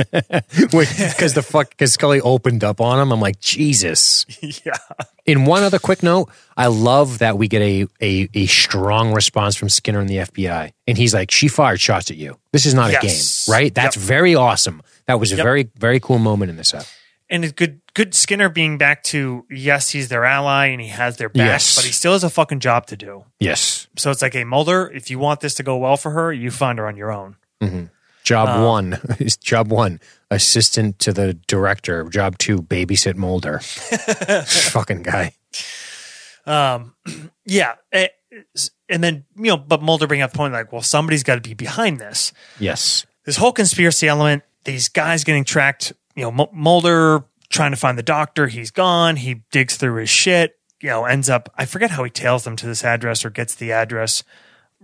[0.68, 3.12] Because the fuck, because Scully opened up on him.
[3.12, 4.26] I'm like, Jesus.
[4.66, 4.78] yeah,
[5.26, 9.56] In one other quick note, I love that we get a, a a strong response
[9.56, 12.38] from Skinner and the FBI, and he's like, "She fired shots at you.
[12.52, 13.48] This is not Yes.
[13.48, 13.74] a game, right?
[13.76, 14.82] That's very awesome.
[15.06, 15.44] That was a Yep.
[15.44, 16.86] very very cool moment in this app.
[17.30, 17.82] And it's good.
[17.94, 21.76] Good Skinner being back to yes, he's their ally and he has their back, Yes.
[21.76, 23.26] but he still has a fucking job to do.
[23.40, 26.32] Yes, So it's like, hey, Mulder, if you want this to go well for her,
[26.32, 27.38] you find her on your own.
[28.24, 30.00] job Uh, one is job one,
[30.30, 32.04] assistant to the director.
[32.04, 33.60] Job two, babysit Mulder.
[34.46, 35.34] Fucking guy.
[36.46, 36.94] Um,
[37.46, 37.76] yeah.
[37.92, 38.10] eh,
[38.90, 41.42] And then, you know, but Mulder bringing up the point like, well, somebody's got to
[41.42, 42.32] be behind this.
[42.60, 47.97] Yes, This whole conspiracy element, these guys getting tracked, you know, Mulder trying to find
[47.97, 48.47] the doctor.
[48.47, 49.15] He's gone.
[49.18, 52.55] He digs through his shit, you know, ends up, I forget how he tails them
[52.57, 54.24] to this address or gets the address.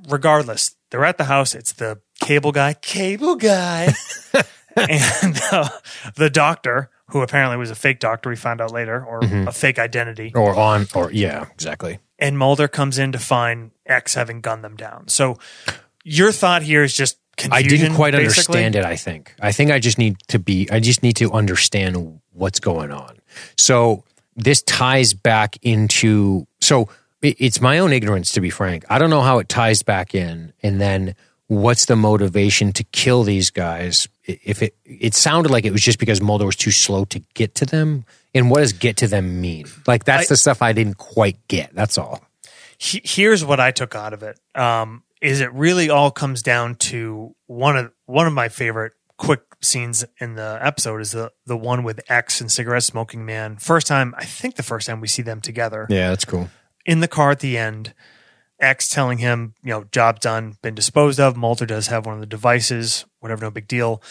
[0.08, 1.54] Regardless, they're at the house.
[1.56, 3.94] It's the cable guy, cable guy,
[4.76, 5.70] and uh,
[6.16, 9.78] the doctor, who apparently was a fake doctor, we found out later, or a fake
[9.78, 10.32] identity.
[10.34, 12.00] or on or yeah, exactly.
[12.18, 15.10] and Mulder comes in to find X having gunned them down.
[15.10, 15.38] So
[16.04, 17.20] your thought here is just
[17.52, 18.64] I didn't quite basically?
[18.64, 18.86] understand it.
[18.86, 19.36] I think.
[19.42, 20.70] I think I just need to be.
[20.72, 23.18] I just need to understand what's going on.
[23.58, 24.04] So
[24.36, 26.48] this ties back into.
[26.62, 26.90] So
[27.22, 28.84] it's my own ignorance, to be frank.
[28.90, 31.16] I don't know how it ties back in, and then
[31.48, 34.08] what's the motivation to kill these guys?
[34.26, 37.56] If it it sounded like it was just because Mulder was too slow to get
[37.56, 38.06] to them,
[38.36, 39.66] and what does get to them mean?
[39.88, 41.74] Like that's I- the stuff I didn't quite get.
[41.74, 42.22] That's all.
[42.78, 44.38] He- here's what I took out of it.
[44.56, 49.42] Um, is it really all comes down to one of one of my favorite quick
[49.62, 53.58] scenes in the episode is the the one with X and cigarette smoking man.
[53.58, 56.50] First time, I think the first time we see them together Yeah, that's cool.
[56.86, 57.94] in the car at the end.
[58.60, 61.36] X telling him, you know, job done, been disposed of.
[61.36, 64.02] Mulder does have one of the devices, whatever, no big deal.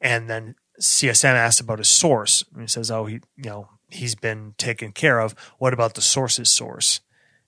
[0.00, 2.44] And then CSM asks about his source.
[2.52, 5.36] And he says, oh, he, you know, he's been taken care of.
[5.58, 7.00] What about the source's source?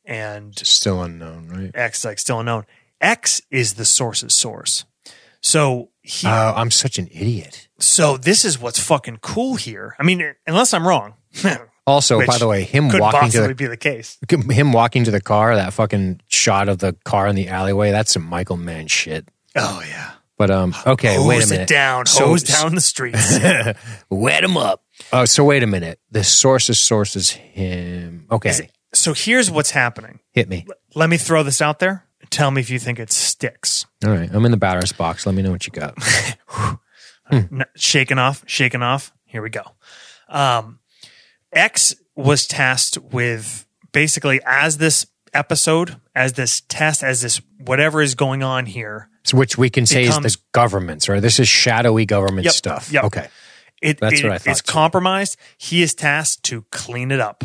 [0.05, 1.71] And Still unknown, right?
[1.75, 2.67] X like still unknown.
[3.05, 4.85] X is the source's source.
[5.41, 7.69] So he, Uh, I'm such an idiot.
[7.79, 9.95] so this is what's fucking cool here.
[9.99, 11.15] I mean, unless I'm wrong,
[11.87, 14.17] Also, by the way, him walking to the be the case.
[14.51, 18.11] him walking to the car, that fucking shot of the car in the alleyway, that's
[18.15, 19.29] some Michael Mann shit.
[19.55, 20.13] Oh yeah.
[20.39, 21.63] But um, okay, wait a Hose minute.
[21.71, 23.39] it down, So- hose down the streets.
[24.11, 24.83] Wet him up.
[25.13, 26.01] Oh, so wait a minute.
[26.11, 28.27] The source's source is him.
[28.31, 30.21] Okay, it- so here's what's happening.
[30.33, 30.67] hit me.
[30.95, 32.04] Let me throw this out there.
[32.31, 33.87] Tell me if you think it sticks.
[34.05, 35.27] All right, I'm in the batter's box.
[35.27, 35.95] Let me know what you got.
[37.31, 39.13] N- shaking off, shaking off.
[39.25, 39.63] Here we go.
[40.29, 40.81] Um,
[41.53, 48.15] X was tasked with basically as this episode as this test, as this whatever is
[48.15, 49.09] going on here.
[49.25, 51.21] So which we can say Becomes- is the government's, right?
[51.23, 52.93] This is shadowy government Yep, stuff.
[52.93, 53.05] yep.
[53.05, 53.29] Okay.
[53.83, 54.73] It, That's it- what I thought, It's too.
[54.73, 55.37] compromised.
[55.57, 57.45] He is tasked to clean it up,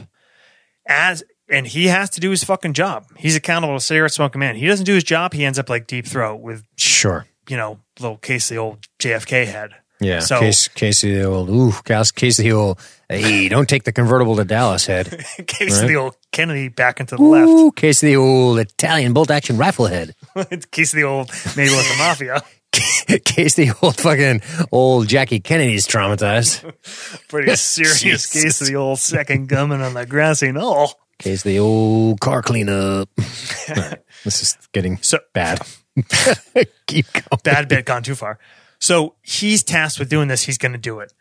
[0.85, 3.05] as and he has to do his fucking job.
[3.17, 4.55] He's accountable to cigarette smoking man.
[4.55, 5.33] He doesn't do his job.
[5.33, 7.25] He ends up like deep throat with Sure.
[7.47, 9.71] you know little case the old JFK head.
[10.01, 10.19] Yeah.
[10.19, 12.79] So case, case of the old, ooh, case, case of the old,
[13.09, 15.25] hey, don't take the convertible to Dallas head.
[15.47, 17.49] case of the old Kennedy back into the left.
[17.49, 20.15] Ooh, case of the old Italian bolt action rifle head.
[20.71, 22.41] case of the old maybe with the mafia.
[23.25, 24.41] case the old fucking
[24.71, 26.61] old Jackie Kennedy's traumatized.
[27.27, 30.93] Pretty serious case of the old second gunman on the grassy knoll.
[31.19, 33.09] Case the old car cleanup.
[33.69, 35.59] Right, this is getting So- bad.
[36.87, 37.23] Keep going.
[37.43, 38.39] bad bit gone too far.
[38.79, 40.43] So he's tasked with doing this.
[40.43, 41.13] He's going to do it,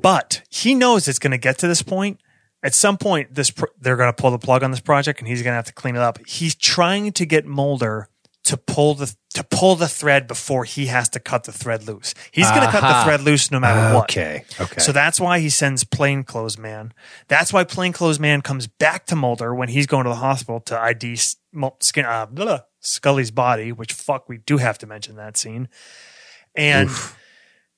[0.00, 2.20] but he knows it's going to get to this point.
[2.62, 5.26] At some point, this pro- they're going to pull the plug on this project, and
[5.26, 6.24] he's going to have to clean it up.
[6.26, 8.08] He's trying to get Mulder
[8.44, 12.14] to pull the to pull the thread before he has to cut the thread loose.
[12.32, 14.04] He's going to cut the thread loose no matter what.
[14.10, 14.44] Okay.
[14.60, 14.80] Okay.
[14.80, 16.92] So that's why he sends Plainclothes Man.
[17.28, 20.78] That's why Plainclothes Man comes back to Mulder when he's going to the hospital to
[20.78, 25.68] ID Skin, uh, blah, Scully's body, which fuck, we do have to mention that scene.
[26.56, 26.90] And,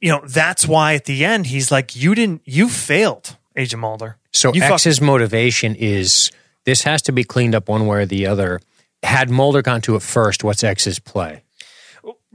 [0.00, 4.16] you know, that's why at the end he's like, you didn't, you failed, Agent Mulder.
[4.32, 6.30] So you fuck- X's motivation is
[6.64, 8.60] this has to be cleaned up one way or the other.
[9.02, 11.42] Had Mulder gone to it first, what's X's play?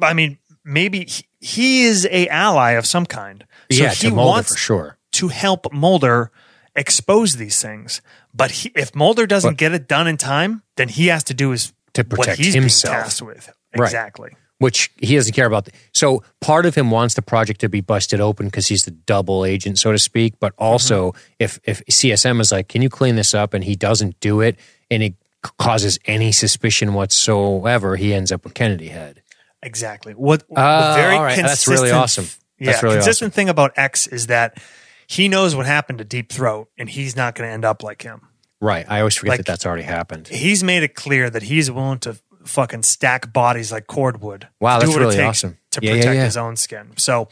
[0.01, 3.45] I mean, maybe he, he is a ally of some kind.
[3.71, 4.97] So yeah, he to Mulder wants for sure.
[5.13, 6.31] to help Mulder
[6.75, 8.01] expose these things.
[8.33, 11.33] But he, if Mulder doesn't But- get it done in time, then he has to
[11.33, 13.21] do his To protect himself.
[13.21, 13.49] with.
[13.75, 13.85] Right.
[13.85, 14.31] Exactly.
[14.59, 15.69] Which he doesn't care about.
[15.93, 19.45] So part of him wants the project to be busted open because he's the double
[19.45, 20.33] agent, so to speak.
[20.39, 21.19] But also, Mm-hmm.
[21.39, 24.57] if if CSM is like, "Can you clean this up?" and he doesn't do it,
[24.89, 25.13] and it
[25.57, 29.21] causes any suspicion whatsoever, he ends up with Kennedy head.
[29.63, 30.13] Exactly.
[30.13, 31.35] What the ah, very all right.
[31.37, 32.25] That's really awesome.
[32.59, 34.61] Yeah, really consistent thing about X is that
[35.07, 38.01] he knows what happened to Deep Throat, and he's not going to end up like
[38.01, 38.21] him.
[38.59, 38.85] Right.
[38.89, 40.27] I always forget Like- that that's already happened.
[40.27, 44.47] He's made it clear that he's willing to fucking stack bodies like cordwood.
[44.59, 45.57] Wow, that's really awesome.
[45.71, 46.25] to Yeah, yeah, protect yeah.
[46.25, 46.93] his own skin.
[46.97, 47.27] So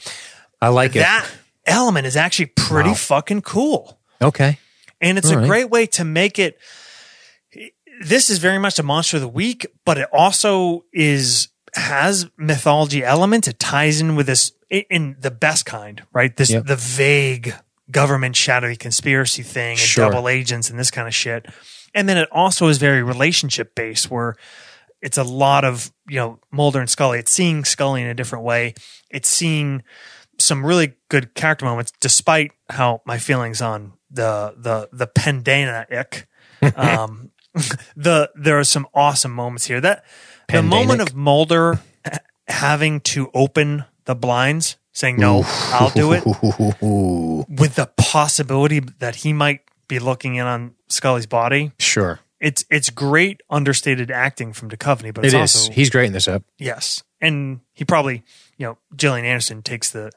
[0.61, 0.99] I like it.
[0.99, 1.25] that
[1.65, 2.95] element is actually pretty Wow.
[2.95, 3.97] fucking cool.
[4.21, 4.59] okay.
[5.01, 5.47] and it's All a right.
[5.47, 6.57] great way to make it
[8.01, 13.03] this is very much a monster of the week but it also is has mythology
[13.03, 13.47] elements.
[13.47, 16.65] it ties in with this in- the best kind right this Yep.
[16.65, 17.53] the vague
[17.91, 20.09] government shadowy conspiracy thing and Sure.
[20.09, 21.45] double agents and this kind of shit
[21.93, 24.35] and then it also is very relationship based where
[25.01, 27.19] it's a lot of you know Mulder and Scully.
[27.19, 28.73] It's seeing Scully in a different way.
[29.11, 29.83] It's seeing
[30.39, 36.27] some really good character moments, despite how my feelings on the the the Pendana ick.
[36.75, 37.31] Um,
[37.95, 39.81] the there are some awesome moments here.
[39.81, 40.05] That
[40.49, 41.79] the moment of Mulder
[42.47, 49.33] having to open the blinds, saying no, I'll do it, with the possibility that he
[49.33, 51.71] might be looking in on Scully's body.
[51.79, 52.19] Sure.
[52.39, 56.27] It's it's great understated acting from Duchovny, but It it's also He's great in this
[56.27, 56.43] up.
[56.59, 57.03] Yes.
[57.21, 58.23] And he probably,
[58.57, 60.11] you know, Gillian Anderson takes the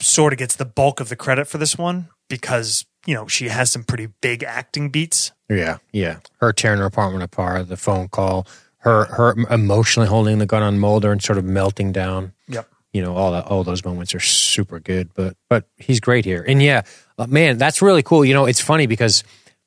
[0.00, 3.48] sort of gets the bulk of the credit for this one because, you know, she
[3.48, 5.32] has some pretty big acting beats.
[5.48, 6.18] Yeah, yeah.
[6.40, 8.46] Her tearing her apartment apart, the phone call,
[8.78, 12.32] her her emotionally holding the gun on Mulder and sort of melting down.
[12.48, 12.68] Yep.
[12.92, 15.10] You know, all that, all those moments are super good.
[15.14, 16.82] But but he's great here, and yeah,
[17.18, 18.24] uh, man, that's really cool.
[18.24, 19.24] You know, it's funny because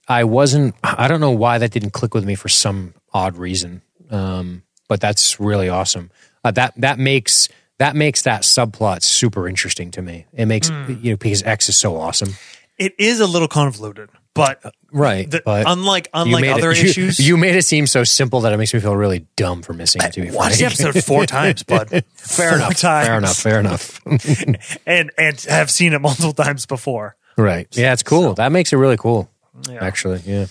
[0.08, 0.76] I wasn't.
[0.84, 3.82] I don't know why that didn't click with me for some odd reason.
[4.10, 6.12] Um, but that's really awesome.
[6.44, 10.26] Uh, that that makes that makes that subplot super interesting to me.
[10.34, 12.34] It makes you know because X is so awesome,
[12.78, 14.62] It is a little convoluted, but
[14.92, 15.30] right?
[15.30, 18.54] the, but unlike unlike other it, you- issues, You, made it seem so simple that
[18.54, 20.14] it makes me feel really dumb for missing it.
[20.14, 22.04] To be watched the episode four times, bud.
[22.16, 22.78] fair enough.
[22.78, 23.08] times.
[23.08, 23.36] Fair enough.
[23.38, 24.00] Fair enough.
[24.86, 27.16] And and have seen it multiple times before.
[27.38, 27.68] right.
[27.76, 28.34] Yeah, it's cool.
[28.36, 29.30] that makes it really cool.
[29.68, 29.84] Yeah.
[29.84, 30.46] Actually, yeah.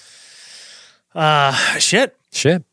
[1.15, 2.17] Uh shit.
[2.33, 2.65] Shit.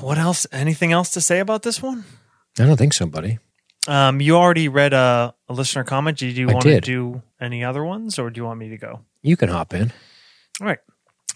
[0.00, 0.46] What else?
[0.52, 2.04] Anything else to say about this one?
[2.58, 3.38] I don't think so, buddy.
[3.88, 6.18] Um, you already read a, a listener comment.
[6.18, 8.76] Do you I want to do any other ones, or do you want me to
[8.78, 9.00] go?
[9.22, 9.92] You can hop in.
[10.60, 10.78] All right.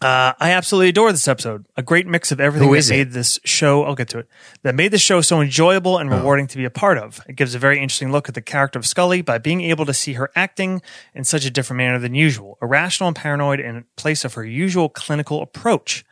[0.03, 1.67] Uh, I absolutely adore this episode.
[1.77, 2.91] A great mix of everything Who that it?
[2.91, 3.85] made this show.
[3.85, 4.29] I'll get to it.
[4.63, 5.99] That made this show so enjoyable Oh.
[5.99, 7.21] and rewarding to be a part of.
[7.29, 9.93] It gives a very interesting look at the character of Scully by being able to
[9.93, 10.81] see her acting
[11.15, 14.89] in such a different manner than usual, irrational and paranoid in place of her usual
[14.89, 16.03] clinical approach.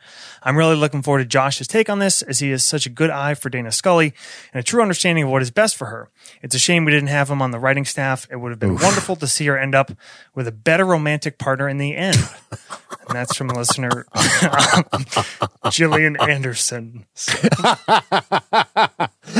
[0.43, 3.09] I'm really looking forward to Josh's take on this, as he has such a good
[3.09, 4.13] eye for Dana Scully
[4.53, 6.09] and a true understanding of what is best for her.
[6.41, 8.27] It's a shame we didn't have him on the writing staff.
[8.31, 9.91] It would have been wonderful to see her end up
[10.35, 12.17] with a better romantic partner in the end.
[12.51, 14.05] and that's from listener listener,
[15.71, 17.05] Gillian Anderson.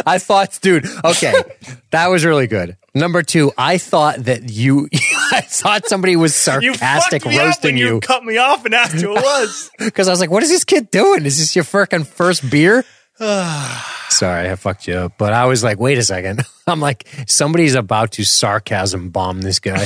[0.05, 1.33] I thought, dude, okay,
[1.91, 2.77] that was really good.
[2.95, 4.89] Number two, I thought that you,
[5.31, 7.95] I thought somebody was sarcastic up roasting you.
[7.95, 9.69] you cut me off and asked who it was.
[9.79, 11.25] because I was like, what is this kid doing?
[11.25, 12.83] Is this your freaking first beer?
[13.19, 15.13] Sorry, I fucked you up.
[15.17, 16.41] But I was like, wait a second.
[16.67, 19.85] I'm like, somebody's about to sarcasm bomb this guy.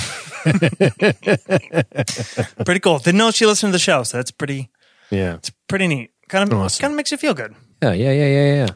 [2.65, 2.99] pretty cool.
[2.99, 4.69] Didn't know she listened to the show, so that's pretty
[5.13, 5.35] yeah.
[5.35, 6.11] It's pretty neat.
[6.29, 6.81] Kind of Awesome.
[6.81, 7.53] kind of makes you feel good.
[7.81, 8.67] Yeah, yeah, yeah, yeah, yeah.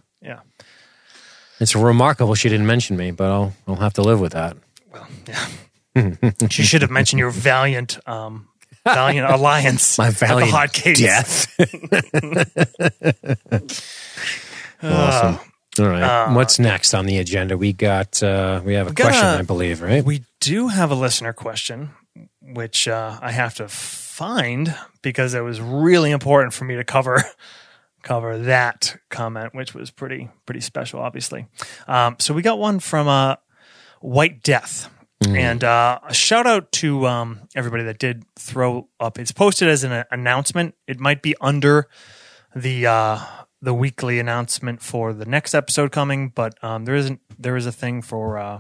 [1.60, 4.58] It's remarkable she didn't mention me, but I'll I'll have to live with that.
[4.93, 5.47] Well, yeah.
[6.49, 8.47] she should have mentioned your valiant um
[8.86, 10.99] valiant alliance My valiant hot case.
[10.99, 11.47] death.
[14.84, 15.39] awesome.
[15.80, 16.34] All right.
[16.34, 17.58] What's next on the agenda?
[17.58, 20.03] We got uh we have a got question, a- I believe, right?
[20.03, 21.91] We do have a listener question,
[22.41, 27.24] which uh, I have to find because it was really important for me to cover
[28.08, 31.45] cover that comment, which was pretty pretty special, obviously.
[31.88, 33.36] Um, so we got one from uh,
[33.99, 34.89] White Death.
[35.28, 39.18] And uh, a shout out to um, everybody that did throw up.
[39.18, 40.76] It's posted as an uh, announcement.
[40.88, 41.88] It might be under
[42.55, 43.20] the uh,
[43.62, 47.72] the weekly announcement for the next episode coming, but um, there isn't there is a
[47.72, 48.60] thing for uh,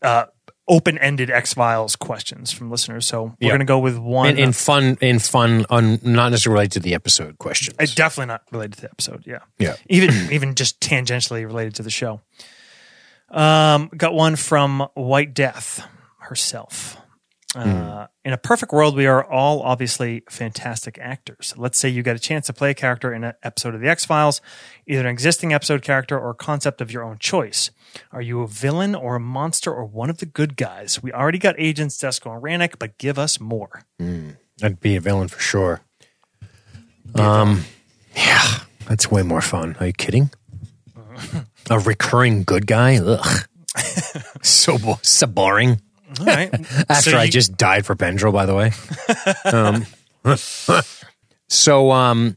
[0.00, 0.26] uh,
[0.66, 3.06] open ended X Files questions from listeners.
[3.06, 3.48] So we're Yeah.
[3.50, 4.30] going to go with one.
[4.30, 7.76] in, in fun in fun un, not necessarily related to the episode questions.
[7.78, 9.24] Uh, definitely not related to the episode.
[9.26, 9.40] Yeah.
[9.58, 9.76] Yeah.
[9.88, 12.20] Even even just tangentially related to the show.
[13.30, 15.86] Um, got one from White Death
[16.20, 16.96] herself.
[17.56, 21.54] Uh, In a perfect world, we are all obviously fantastic actors.
[21.56, 23.88] Let's say you get a chance to play a character in an episode of The
[23.88, 24.40] X Files,
[24.88, 27.70] either an existing episode character or a concept of your own choice.
[28.12, 31.02] Are you a villain or a monster or one of the good guys?
[31.02, 33.84] We already got agents Desko and Rannick, but give us more.
[34.62, 35.80] I'd be a villain for sure.
[37.14, 37.64] Um,
[38.16, 39.76] yeah, that's way more fun.
[39.80, 40.30] Are you kidding?
[41.70, 42.98] a recurring good guy?
[42.98, 43.48] Ugh.
[44.42, 45.80] so, bo- so boring.
[46.20, 46.52] All right.
[46.88, 48.72] After So I just died for Benadryl, by the way.
[49.52, 49.86] um,
[51.48, 52.36] so, um,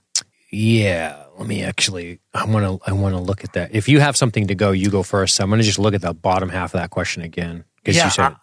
[0.51, 2.19] yeah, let me actually.
[2.33, 2.89] I want to.
[2.89, 3.73] I want to look at that.
[3.73, 5.39] If you have something to go, you go first.
[5.39, 8.05] I'm going to just look at the bottom half of that question again because Yeah,
[8.05, 8.35] you said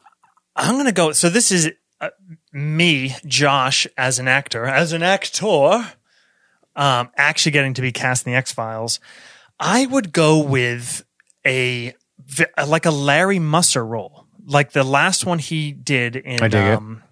[0.56, 1.12] I'm going to go.
[1.12, 2.10] So this is uh,
[2.52, 5.92] me, Josh, as an actor, as an actor,
[6.76, 9.00] um, actually getting to be cast in the X Files.
[9.58, 11.04] I would go with
[11.46, 11.94] a
[12.66, 17.02] like a Larry Musser role, like the last one he did in I um,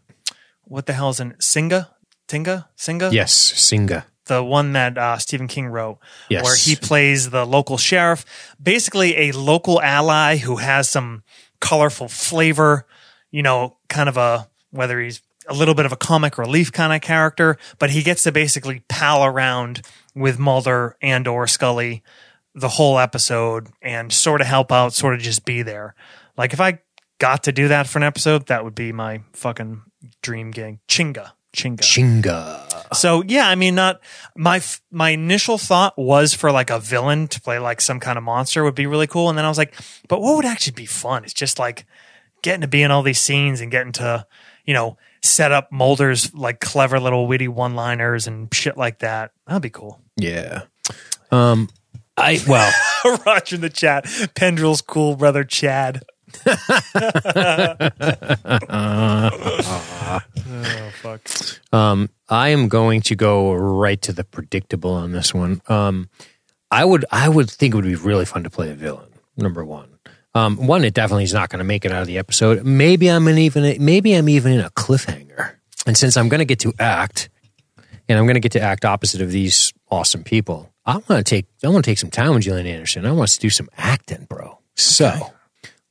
[0.65, 1.89] what the hell is in Singa,
[2.29, 4.05] Tinga, Singa, yes, Singa.
[4.27, 5.99] The one that uh, Stephen King wrote,
[6.29, 6.45] Yes.
[6.45, 8.25] where he plays the local sheriff,
[8.63, 11.23] basically a local ally who has some
[11.61, 12.87] colorful flavor,
[13.31, 16.93] you know, kind of a whether he's a little bit of a comic relief kind
[16.93, 19.83] of character, but he gets to basically pal around
[20.15, 22.03] with Mulder and or Scully
[22.55, 25.95] the whole episode and sort of help out, sort of just be there.
[26.37, 26.79] Like if I
[27.19, 29.83] got to do that for an episode, that would be my fucking
[30.23, 30.79] dream gig.
[30.89, 31.33] Chinga.
[31.53, 31.81] Chinga.
[31.81, 32.95] Chinga.
[32.95, 34.01] So yeah, I mean, not
[34.37, 38.25] my my initial thought was for like a villain to play like some kind of
[38.25, 39.75] monster would be really cool, and then I was like,
[40.09, 41.25] but what would actually be fun?
[41.25, 41.87] It's just like
[42.43, 44.27] getting to be in all these scenes and getting to
[44.65, 49.33] you know set up Mulder's like clever little witty one liners and shit like that.
[49.47, 50.01] That'd be cool.
[50.17, 50.63] Yeah.
[51.31, 51.69] Um,
[52.17, 52.73] I well.
[53.27, 56.03] Roger in the chat, Pendrell's cool brother Chad.
[56.47, 56.57] oh
[61.03, 61.21] fuck!
[61.73, 65.61] Um, I am going to go right to the predictable on this one.
[65.69, 66.09] Um,
[66.71, 69.11] I would, I would think it would be really fun to play a villain.
[69.37, 69.99] Number one,
[70.35, 72.65] um, one, it definitely is not going to make it out of the episode.
[72.65, 75.57] Maybe I'm in even, maybe I'm even in a cliffhanger.
[75.87, 77.29] And since I'm going to get to act,
[78.09, 81.23] and I'm going to get to act opposite of these awesome people, I want to
[81.25, 83.07] take, I want to take some time with Gillian Anderson.
[83.07, 84.59] I want to do some acting, bro.
[84.77, 85.33] So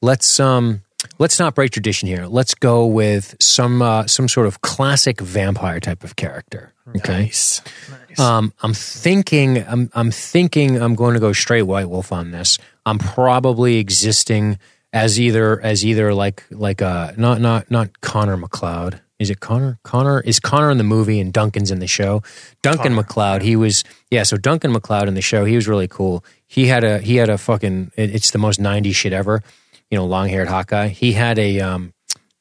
[0.01, 0.82] let's um
[1.22, 2.26] let's not break tradition here.
[2.26, 6.74] Let's go with some uh, some sort of classic vampire type of character.
[6.98, 7.24] Okay.
[7.26, 7.62] Nice,
[8.10, 8.20] nice.
[8.20, 9.64] Um, I'm thinking.
[9.66, 9.90] I'm.
[9.94, 10.82] I'm thinking.
[10.82, 12.58] I'm going to go straight White Wolf on this.
[12.86, 14.58] I'm probably existing
[14.92, 19.00] as either as either like like uh not not not Connor MacLeod.
[19.20, 19.80] Is it Connor?
[19.84, 22.24] Connor is Connor in the movie and Duncan's in the show.
[22.64, 23.44] Duncan MacLeod.
[23.44, 24.24] He was yeah.
[24.24, 25.46] So Duncan MacLeod in the show.
[25.46, 26.26] He was really cool.
[26.48, 27.92] He had a he had a fucking.
[27.96, 29.44] it- It's the most '90s shit ever.
[29.92, 30.88] You know, long haired Hawkeye.
[30.88, 31.94] He had a um.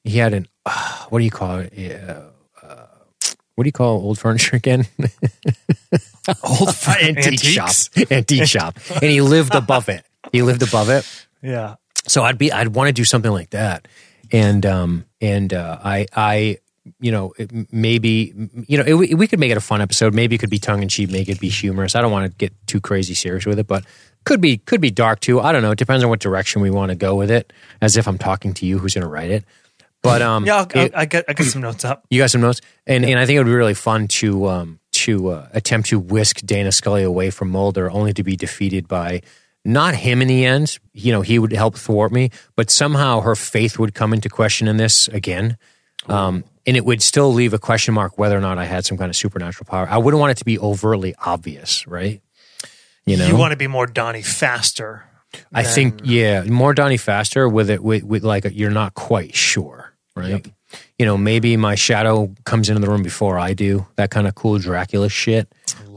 [0.04, 1.72] He had an uh, what do you call it?
[1.76, 2.22] Yeah,
[2.62, 2.86] uh,
[3.54, 4.86] what do you call old furniture again?
[6.44, 6.68] Old
[7.02, 7.70] antique shop,
[8.10, 10.04] antique shop, and he lived above it.
[10.32, 11.26] He lived above it.
[11.42, 11.76] Yeah,
[12.06, 13.88] So I'd be, I'd want to do something like that,
[14.30, 16.58] and um, and uh, I, I,
[17.00, 18.32] you know, it, maybe
[18.68, 20.14] you know, it, we could make it a fun episode.
[20.14, 21.96] Maybe it could be tongue in cheek, make it be humorous.
[21.96, 23.84] I don't want to get too crazy serious with it, but
[24.24, 25.40] could be could be dark too.
[25.40, 25.70] I don't know.
[25.72, 27.52] It depends on what direction we want to go with it.
[27.80, 29.44] As if I'm talking to you, who's going to write it.
[30.02, 32.04] But um, Yeah, I'll, it- I got I got some notes up.
[32.10, 34.80] you got some notes, and and I think it would be really fun to um
[34.92, 39.22] to uh, attempt to whisk Dana Scully away from Mulder, only to be defeated by
[39.64, 40.78] not him in the end.
[40.92, 44.68] You know, he would help thwart me, but somehow her faith would come into question
[44.68, 45.56] in this again.
[46.06, 48.96] Um, and it would still leave a question mark whether or not I had some
[48.96, 49.86] kind of supernatural power.
[49.88, 52.22] I wouldn't want it to be overtly obvious, right?
[53.06, 55.02] You know, You want to be more Donnie Pfaster.
[55.52, 59.92] I think yeah, more Donnie Pfaster with it with, with like you're not quite sure,
[60.16, 60.44] right?
[60.98, 63.86] You know, maybe my shadow comes into the room before I do.
[63.96, 65.48] That kind of cool Dracula shit.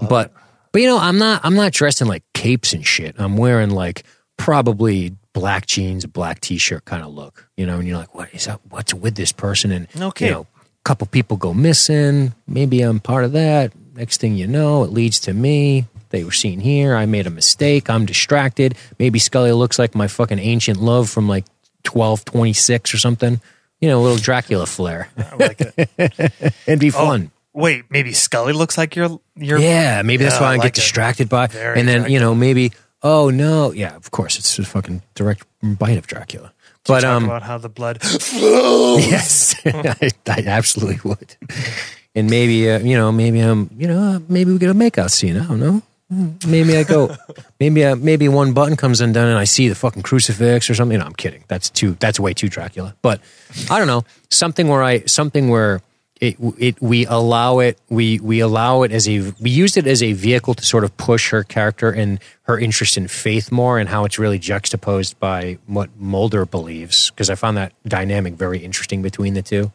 [0.07, 0.31] But
[0.71, 3.15] but you know, I'm not I'm not dressed in like capes and shit.
[3.17, 4.03] I'm wearing like
[4.37, 7.47] probably black jeans, black t-shirt kind of look.
[7.57, 8.59] You know, and you're like, what is that?
[8.69, 9.71] What's with this person?
[9.71, 10.27] And Okay.
[10.27, 12.33] you know, a couple people go missing.
[12.47, 13.73] Maybe I'm part of that.
[13.95, 15.85] Next thing you know, it leads to me.
[16.13, 16.95] They were seen here.
[16.95, 17.89] I made a mistake.
[17.89, 18.75] I'm distracted.
[18.99, 21.43] Maybe Scully looks like my fucking ancient love from like
[21.91, 23.41] 1226 or something.
[23.81, 25.09] You know, a little Dracula flair.
[25.17, 25.89] I like it.
[26.67, 27.31] It'd be Oh, fun.
[27.53, 30.61] wait, maybe Scully looks like you're you're Yeah, maybe that's Yeah, why I I, like
[30.73, 30.81] get it.
[30.81, 31.47] distracted by.
[31.47, 33.71] Very and then, you know, maybe, oh no.
[33.73, 36.53] Yeah, of course, it's a fucking direct bite of Dracula.
[36.85, 39.05] But, talk um, about how the blood flows.
[39.07, 41.35] yes, I, I absolutely would.
[42.13, 45.37] And maybe, uh, you know, maybe I'm, you know, maybe we get a makeout scene.
[45.37, 45.81] I don't know.
[46.09, 47.15] Maybe I go,
[47.59, 50.99] maybe, uh, maybe one button comes undone and I see the fucking crucifix or something.
[50.99, 51.43] No, I'm kidding.
[51.47, 52.95] That's too, that's way too Dracula.
[53.01, 53.21] But
[53.69, 54.05] I don't know.
[54.29, 55.81] Something where I, something where
[56.21, 60.03] it, it, we allow it, we, we allow it as a, we used it as
[60.03, 63.89] a vehicle to sort of push her character and her interest in faith more and
[63.89, 67.09] how it's really juxtaposed by what Mulder believes.
[67.11, 69.71] Cause I found that dynamic very interesting between the two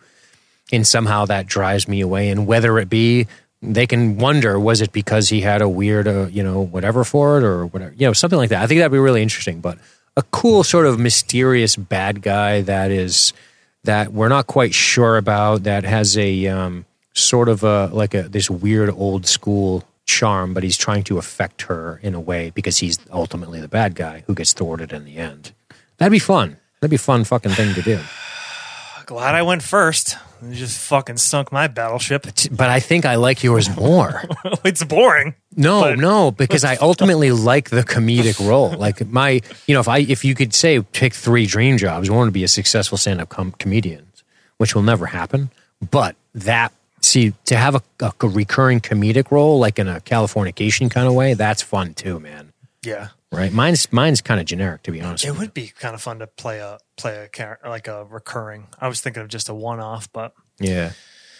[0.72, 2.28] and somehow that drives me away.
[2.28, 3.26] And whether it be,
[3.60, 7.38] they can wonder, was it because he had a weird, uh, you know, whatever for
[7.38, 8.62] it or whatever, you know, something like that.
[8.62, 9.60] I think that'd be really interesting.
[9.60, 9.78] But
[10.16, 13.32] a cool sort of mysterious bad guy that is
[13.84, 16.84] that we're not quite sure about that has a um,
[17.14, 21.62] sort of a like a this weird old school charm, but he's trying to affect
[21.62, 25.16] her in a way because he's ultimately the bad guy who gets thwarted in the
[25.16, 25.52] end.
[25.98, 26.56] That'd be fun.
[26.80, 28.00] That'd be a fun fucking thing to do.
[29.06, 30.16] glad I went first.
[30.42, 32.26] You just fucking sunk my battleship.
[32.50, 34.22] But I think I like yours more.
[34.64, 35.34] it's boring.
[35.56, 38.70] No, But- no, because I ultimately like the comedic role.
[38.72, 42.20] Like my, you know, if I if you could say pick three dream jobs, one
[42.26, 44.06] would be a successful stand up com- comedian,
[44.58, 45.50] which will never happen.
[45.90, 51.06] But that see to have a, a recurring comedic role, like in a Californication kind
[51.08, 52.47] of way, that's fun too, man.
[52.84, 53.08] Yeah.
[53.30, 53.52] Right?
[53.52, 55.24] Mine's mine's kind of generic to be honest.
[55.24, 58.68] It would be kind of fun to play a play a character like a recurring.
[58.80, 60.92] I was thinking of just a one off, but Yeah,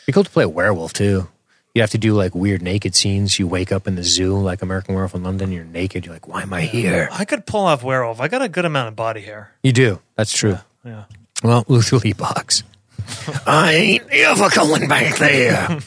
[0.07, 1.29] be cool to play a werewolf too.
[1.75, 3.39] You have to do like weird naked scenes.
[3.39, 5.53] You wake up in the zoo, like American Werewolf in London.
[5.53, 6.05] You're naked.
[6.05, 7.09] You're like, why am I here?
[7.13, 8.21] I could pull off werewolf.
[8.21, 9.53] I got a good amount of body hair.
[9.63, 10.01] You do.
[10.17, 10.59] That's true.
[10.85, 11.05] Yeah.
[11.45, 12.65] Well, Luther Lee Boggs.
[13.47, 15.79] I ain't ever going back there.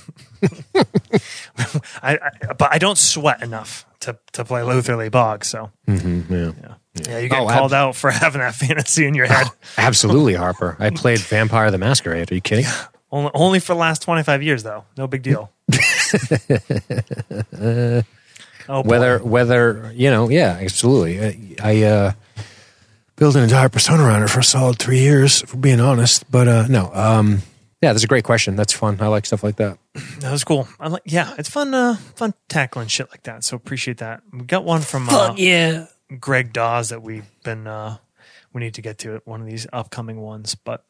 [2.01, 5.47] I, I but I don't sweat enough to to play Luther Lee Boggs.
[5.47, 5.95] So yeah.
[6.29, 6.51] yeah,
[7.07, 9.47] yeah, you get Oh, called ab- out for having that fantasy in your head.
[9.77, 10.75] Absolutely, Harper.
[10.79, 12.31] I played Vampire the Masquerade.
[12.31, 12.65] Are you kidding?
[13.11, 14.83] only only for the last twenty five years though.
[14.97, 15.49] No big deal.
[17.53, 18.03] oh,
[18.67, 18.81] boy.
[18.83, 21.21] Whether, whether you know, yeah, absolutely.
[21.21, 22.11] I, I uh,
[23.15, 26.29] built an entire persona around it for a solid three years, for being honest.
[26.31, 27.41] But uh, no, um,
[27.81, 28.55] yeah, that's a great question.
[28.55, 28.97] That's fun.
[29.01, 29.77] I like stuff like that.
[30.19, 30.67] that was cool.
[30.79, 33.43] I like yeah, it's fun uh fun tackling shit like that.
[33.43, 34.21] So appreciate that.
[34.31, 35.87] We got one from uh, yeah.
[36.19, 37.97] Greg Dawes that we've been uh
[38.53, 40.83] we need to get to it one of these upcoming ones but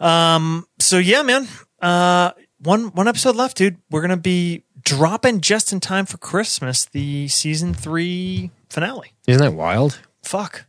[0.00, 1.46] um so yeah man
[1.82, 6.86] uh one one episode left dude we're gonna be dropping just in time for christmas
[6.86, 10.00] the season three finale Isn't that wild?
[10.22, 10.64] fuck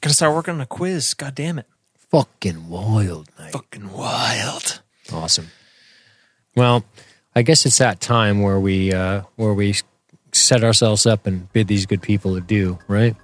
[0.00, 1.66] gotta start working on a quiz god damn it
[2.14, 3.50] Fucking wild, mate.
[3.50, 4.80] fucking wild
[5.12, 5.48] Awesome.
[6.54, 6.84] Well,
[7.34, 9.74] I guess it's that time where we uh, where we
[10.30, 13.16] set ourselves up and bid these good people adieu, right?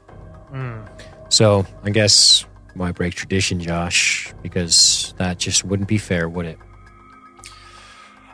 [1.28, 2.44] So I guess
[2.74, 4.34] why break tradition, Josh?
[4.42, 6.58] Because that just wouldn't be fair, would it?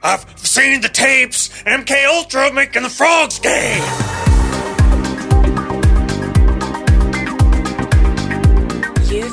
[0.02, 3.78] i've seen the tapes mk ultra making the frogs gay